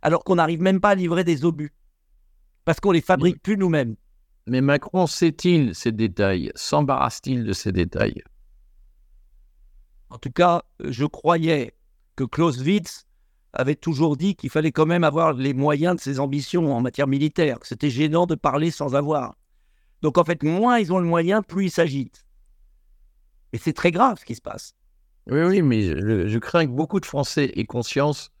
alors 0.00 0.24
qu'on 0.24 0.36
n'arrive 0.36 0.62
même 0.62 0.80
pas 0.80 0.90
à 0.90 0.94
livrer 0.94 1.24
des 1.24 1.44
obus, 1.44 1.72
parce 2.64 2.80
qu'on 2.80 2.92
les 2.92 3.00
fabrique 3.00 3.42
plus 3.42 3.56
nous-mêmes. 3.56 3.96
Mais 4.46 4.60
Macron 4.60 5.06
sait-il 5.06 5.74
ces 5.74 5.92
détails 5.92 6.50
S'embarrasse-t-il 6.54 7.44
de 7.44 7.52
ces 7.52 7.72
détails? 7.72 8.22
En 10.10 10.18
tout 10.18 10.32
cas, 10.32 10.62
je 10.80 11.06
croyais 11.06 11.74
que 12.16 12.24
Clausewitz 12.24 13.06
avait 13.52 13.74
toujours 13.74 14.16
dit 14.16 14.34
qu'il 14.34 14.50
fallait 14.50 14.72
quand 14.72 14.86
même 14.86 15.04
avoir 15.04 15.34
les 15.34 15.54
moyens 15.54 15.96
de 15.96 16.00
ses 16.00 16.20
ambitions 16.20 16.74
en 16.74 16.80
matière 16.80 17.06
militaire, 17.06 17.60
que 17.60 17.66
c'était 17.66 17.90
gênant 17.90 18.26
de 18.26 18.34
parler 18.34 18.70
sans 18.70 18.94
avoir. 18.94 19.36
Donc 20.00 20.18
en 20.18 20.24
fait, 20.24 20.42
moins 20.42 20.78
ils 20.78 20.92
ont 20.92 20.98
le 20.98 21.06
moyen, 21.06 21.42
plus 21.42 21.66
ils 21.66 21.70
s'agitent. 21.70 22.24
Et 23.52 23.58
c'est 23.58 23.72
très 23.72 23.90
grave 23.90 24.18
ce 24.18 24.24
qui 24.24 24.34
se 24.34 24.40
passe. 24.40 24.74
Oui, 25.30 25.40
oui, 25.42 25.62
mais 25.62 25.82
je, 25.82 26.38
crains 26.38 26.66
que 26.66 26.72
beaucoup 26.72 26.98
de 26.98 27.06
Français 27.06 27.52
aient 27.54 27.64
conscience 27.64 28.32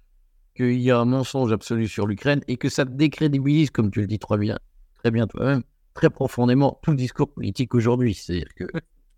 qu'il 0.56 0.80
y 0.80 0.90
a 0.90 0.98
un 0.98 1.04
mensonge 1.04 1.52
absolu 1.52 1.86
sur 1.86 2.06
l'Ukraine 2.06 2.40
et 2.48 2.56
que 2.56 2.68
ça 2.68 2.84
décrédibilise, 2.84 3.70
comme 3.70 3.90
tu 3.90 4.00
le 4.00 4.06
dis 4.06 4.18
très 4.18 4.36
bien, 4.36 4.58
très 4.96 5.10
bien 5.10 5.26
toi-même, 5.26 5.62
très 5.94 6.10
profondément 6.10 6.80
tout 6.82 6.90
le 6.90 6.96
discours 6.96 7.32
politique 7.32 7.74
aujourd'hui. 7.74 8.14
C'est-à-dire 8.14 8.52
que... 8.56 8.64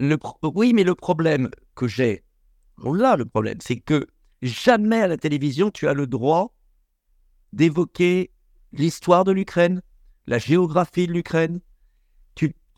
Le 0.00 0.18
Oui, 0.42 0.72
mais 0.74 0.84
le 0.84 0.94
problème 0.94 1.48
que 1.74 1.86
j'ai, 1.86 2.24
là 2.84 3.16
le 3.16 3.24
problème, 3.24 3.58
c'est 3.60 3.78
que 3.78 4.06
Jamais 4.44 5.00
à 5.00 5.06
la 5.06 5.16
télévision 5.16 5.70
tu 5.70 5.88
as 5.88 5.94
le 5.94 6.06
droit 6.06 6.54
d'évoquer 7.54 8.30
l'histoire 8.72 9.24
de 9.24 9.32
l'Ukraine, 9.32 9.80
la 10.26 10.36
géographie 10.36 11.06
de 11.06 11.14
l'Ukraine. 11.14 11.60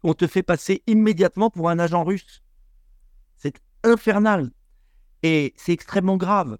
on 0.04 0.14
te 0.14 0.28
fait 0.28 0.44
passer 0.44 0.84
immédiatement 0.86 1.50
pour 1.50 1.68
un 1.68 1.80
agent 1.80 2.04
russe. 2.04 2.44
C'est 3.36 3.56
infernal. 3.82 4.52
Et 5.24 5.54
c'est 5.56 5.72
extrêmement 5.72 6.16
grave. 6.16 6.56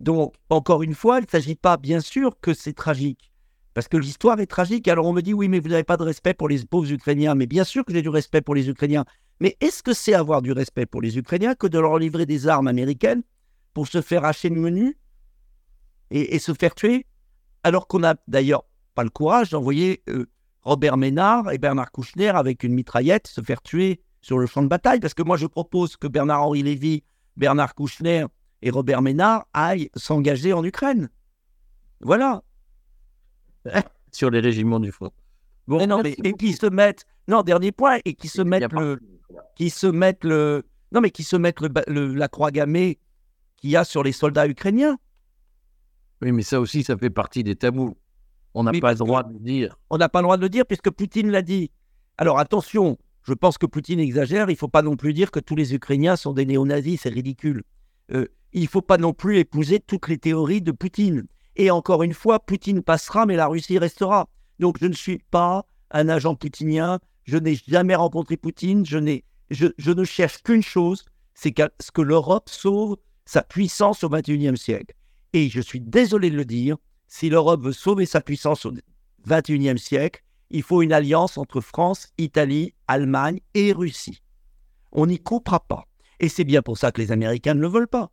Donc, 0.00 0.34
encore 0.48 0.82
une 0.82 0.94
fois, 0.94 1.18
il 1.18 1.24
ne 1.24 1.28
s'agit 1.30 1.56
pas, 1.56 1.76
bien 1.76 2.00
sûr, 2.00 2.40
que 2.40 2.54
c'est 2.54 2.72
tragique. 2.72 3.30
Parce 3.74 3.88
que 3.88 3.98
l'histoire 3.98 4.40
est 4.40 4.46
tragique. 4.46 4.88
Alors 4.88 5.04
on 5.04 5.12
me 5.12 5.20
dit, 5.20 5.34
oui, 5.34 5.48
mais 5.48 5.60
vous 5.60 5.68
n'avez 5.68 5.84
pas 5.84 5.98
de 5.98 6.04
respect 6.04 6.32
pour 6.32 6.48
les 6.48 6.64
pauvres 6.64 6.90
Ukrainiens. 6.90 7.34
Mais 7.34 7.46
bien 7.46 7.64
sûr 7.64 7.84
que 7.84 7.92
j'ai 7.92 8.00
du 8.00 8.08
respect 8.08 8.40
pour 8.40 8.54
les 8.54 8.70
Ukrainiens. 8.70 9.04
Mais 9.40 9.58
est-ce 9.60 9.82
que 9.82 9.92
c'est 9.92 10.14
avoir 10.14 10.40
du 10.40 10.52
respect 10.52 10.86
pour 10.86 11.02
les 11.02 11.18
Ukrainiens 11.18 11.54
que 11.54 11.66
de 11.66 11.78
leur 11.78 11.98
livrer 11.98 12.24
des 12.24 12.48
armes 12.48 12.68
américaines 12.68 13.22
pour 13.78 13.86
se 13.86 14.02
faire 14.02 14.24
hacher 14.24 14.48
le 14.48 14.60
menu 14.60 14.98
et, 16.10 16.40
se 16.40 16.52
faire 16.52 16.74
tuer 16.74 17.06
Alors 17.62 17.86
qu'on 17.86 18.00
n'a 18.00 18.16
d'ailleurs 18.26 18.64
pas 18.96 19.04
le 19.04 19.08
courage 19.08 19.50
d'envoyer 19.50 20.02
euh, 20.08 20.26
Robert 20.62 20.96
Ménard 20.96 21.52
et 21.52 21.58
Bernard 21.58 21.92
Kouchner 21.92 22.30
avec 22.30 22.64
une 22.64 22.74
mitraillette 22.74 23.28
se 23.28 23.40
faire 23.40 23.62
tuer 23.62 24.00
sur 24.20 24.36
le 24.40 24.46
champ 24.46 24.64
de 24.64 24.66
bataille. 24.66 24.98
Parce 24.98 25.14
que 25.14 25.22
moi, 25.22 25.36
je 25.36 25.46
propose 25.46 25.96
que 25.96 26.08
Bernard-Henri 26.08 26.64
Lévy, 26.64 27.04
Bernard 27.36 27.76
Kouchner 27.76 28.26
et 28.62 28.70
Robert 28.70 29.00
Ménard 29.00 29.46
aillent 29.52 29.90
s'engager 29.94 30.52
en 30.52 30.64
Ukraine. 30.64 31.08
Voilà. 32.00 32.42
Sur 34.10 34.30
les 34.30 34.40
régiments 34.40 34.80
du 34.80 34.90
front. 34.90 35.12
Bon, 35.68 35.86
non, 35.86 36.02
mais, 36.02 36.16
et 36.24 36.32
qui 36.32 36.52
se 36.52 36.66
mettent. 36.66 37.06
Non, 37.28 37.42
dernier 37.42 37.70
point, 37.70 37.98
et 38.04 38.14
qui 38.14 38.26
se 38.26 38.42
mettent 38.42 38.72
le. 38.72 38.98
Qui 39.54 39.70
se 39.70 39.86
mettent 39.86 40.24
le. 40.24 40.64
Non, 40.90 41.00
mais 41.00 41.12
qui 41.12 41.22
se 41.22 41.36
mettent 41.36 41.60
le, 41.60 42.12
la 42.14 42.26
croix 42.26 42.50
gammée 42.50 42.98
qu'il 43.58 43.70
y 43.70 43.76
a 43.76 43.84
sur 43.84 44.02
les 44.02 44.12
soldats 44.12 44.48
ukrainiens. 44.48 44.98
Oui, 46.22 46.32
mais 46.32 46.42
ça 46.42 46.60
aussi, 46.60 46.82
ça 46.82 46.96
fait 46.96 47.10
partie 47.10 47.44
des 47.44 47.56
tabous. 47.56 47.96
On 48.54 48.64
n'a 48.64 48.72
pas 48.72 48.92
le 48.92 48.98
droit 48.98 49.22
de 49.22 49.32
le 49.32 49.38
dire. 49.38 49.78
On 49.90 49.98
n'a 49.98 50.08
pas 50.08 50.20
le 50.20 50.24
droit 50.24 50.36
de 50.36 50.42
le 50.42 50.48
dire 50.48 50.66
puisque 50.66 50.90
Poutine 50.90 51.30
l'a 51.30 51.42
dit. 51.42 51.70
Alors 52.16 52.38
attention, 52.38 52.98
je 53.22 53.34
pense 53.34 53.58
que 53.58 53.66
Poutine 53.66 54.00
exagère. 54.00 54.48
Il 54.48 54.54
ne 54.54 54.58
faut 54.58 54.68
pas 54.68 54.82
non 54.82 54.96
plus 54.96 55.12
dire 55.12 55.30
que 55.30 55.38
tous 55.38 55.54
les 55.54 55.74
Ukrainiens 55.74 56.16
sont 56.16 56.32
des 56.32 56.46
néo-nazis. 56.46 57.02
C'est 57.02 57.10
ridicule. 57.10 57.62
Euh, 58.12 58.26
il 58.52 58.62
ne 58.62 58.68
faut 58.68 58.82
pas 58.82 58.96
non 58.96 59.12
plus 59.12 59.38
épouser 59.38 59.80
toutes 59.80 60.08
les 60.08 60.18
théories 60.18 60.62
de 60.62 60.72
Poutine. 60.72 61.26
Et 61.56 61.70
encore 61.70 62.02
une 62.02 62.14
fois, 62.14 62.40
Poutine 62.40 62.82
passera, 62.82 63.26
mais 63.26 63.36
la 63.36 63.46
Russie 63.46 63.78
restera. 63.78 64.28
Donc 64.58 64.78
je 64.80 64.86
ne 64.86 64.94
suis 64.94 65.18
pas 65.30 65.66
un 65.90 66.08
agent 66.08 66.34
poutinien. 66.34 66.98
Je 67.24 67.36
n'ai 67.36 67.54
jamais 67.54 67.94
rencontré 67.94 68.36
Poutine. 68.36 68.86
Je, 68.86 69.20
je, 69.50 69.90
ne 69.92 70.04
cherche 70.04 70.42
qu'une 70.42 70.62
chose, 70.62 71.04
c'est 71.34 71.52
que, 71.52 71.62
que 71.92 72.02
l'Europe 72.02 72.48
sauve 72.48 72.96
sa 73.28 73.42
puissance 73.42 74.04
au 74.04 74.08
XXIe 74.08 74.56
siècle. 74.56 74.94
Et 75.34 75.50
je 75.50 75.60
suis 75.60 75.82
désolé 75.82 76.30
de 76.30 76.36
le 76.36 76.46
dire, 76.46 76.78
si 77.08 77.28
l'Europe 77.28 77.62
veut 77.62 77.74
sauver 77.74 78.06
sa 78.06 78.22
puissance 78.22 78.64
au 78.64 78.72
XXIe 79.28 79.78
siècle, 79.78 80.22
il 80.48 80.62
faut 80.62 80.80
une 80.80 80.94
alliance 80.94 81.36
entre 81.36 81.60
France, 81.60 82.08
Italie, 82.16 82.72
Allemagne 82.86 83.40
et 83.52 83.72
Russie. 83.72 84.22
On 84.92 85.04
n'y 85.04 85.18
coupera 85.18 85.60
pas. 85.60 85.84
Et 86.20 86.30
c'est 86.30 86.44
bien 86.44 86.62
pour 86.62 86.78
ça 86.78 86.90
que 86.90 87.02
les 87.02 87.12
Américains 87.12 87.52
ne 87.52 87.60
le 87.60 87.68
veulent 87.68 87.86
pas. 87.86 88.10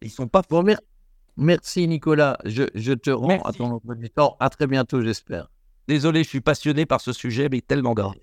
Ils 0.00 0.10
sont 0.10 0.26
pas 0.26 0.42
pour 0.42 0.64
Merci 1.36 1.86
Nicolas. 1.86 2.38
Je, 2.46 2.94
te 2.94 3.10
rends 3.10 3.42
à 3.42 3.52
ton 3.52 3.72
emploi 3.72 3.94
du 3.94 4.08
temps. 4.08 4.38
À 4.40 4.48
très 4.48 4.66
bientôt, 4.66 5.02
j'espère. 5.02 5.50
Désolé, 5.86 6.24
je 6.24 6.30
suis 6.30 6.40
passionné 6.40 6.86
par 6.86 7.02
ce 7.02 7.12
sujet, 7.12 7.50
mais 7.50 7.60
tellement 7.60 7.92
grave. 7.92 8.14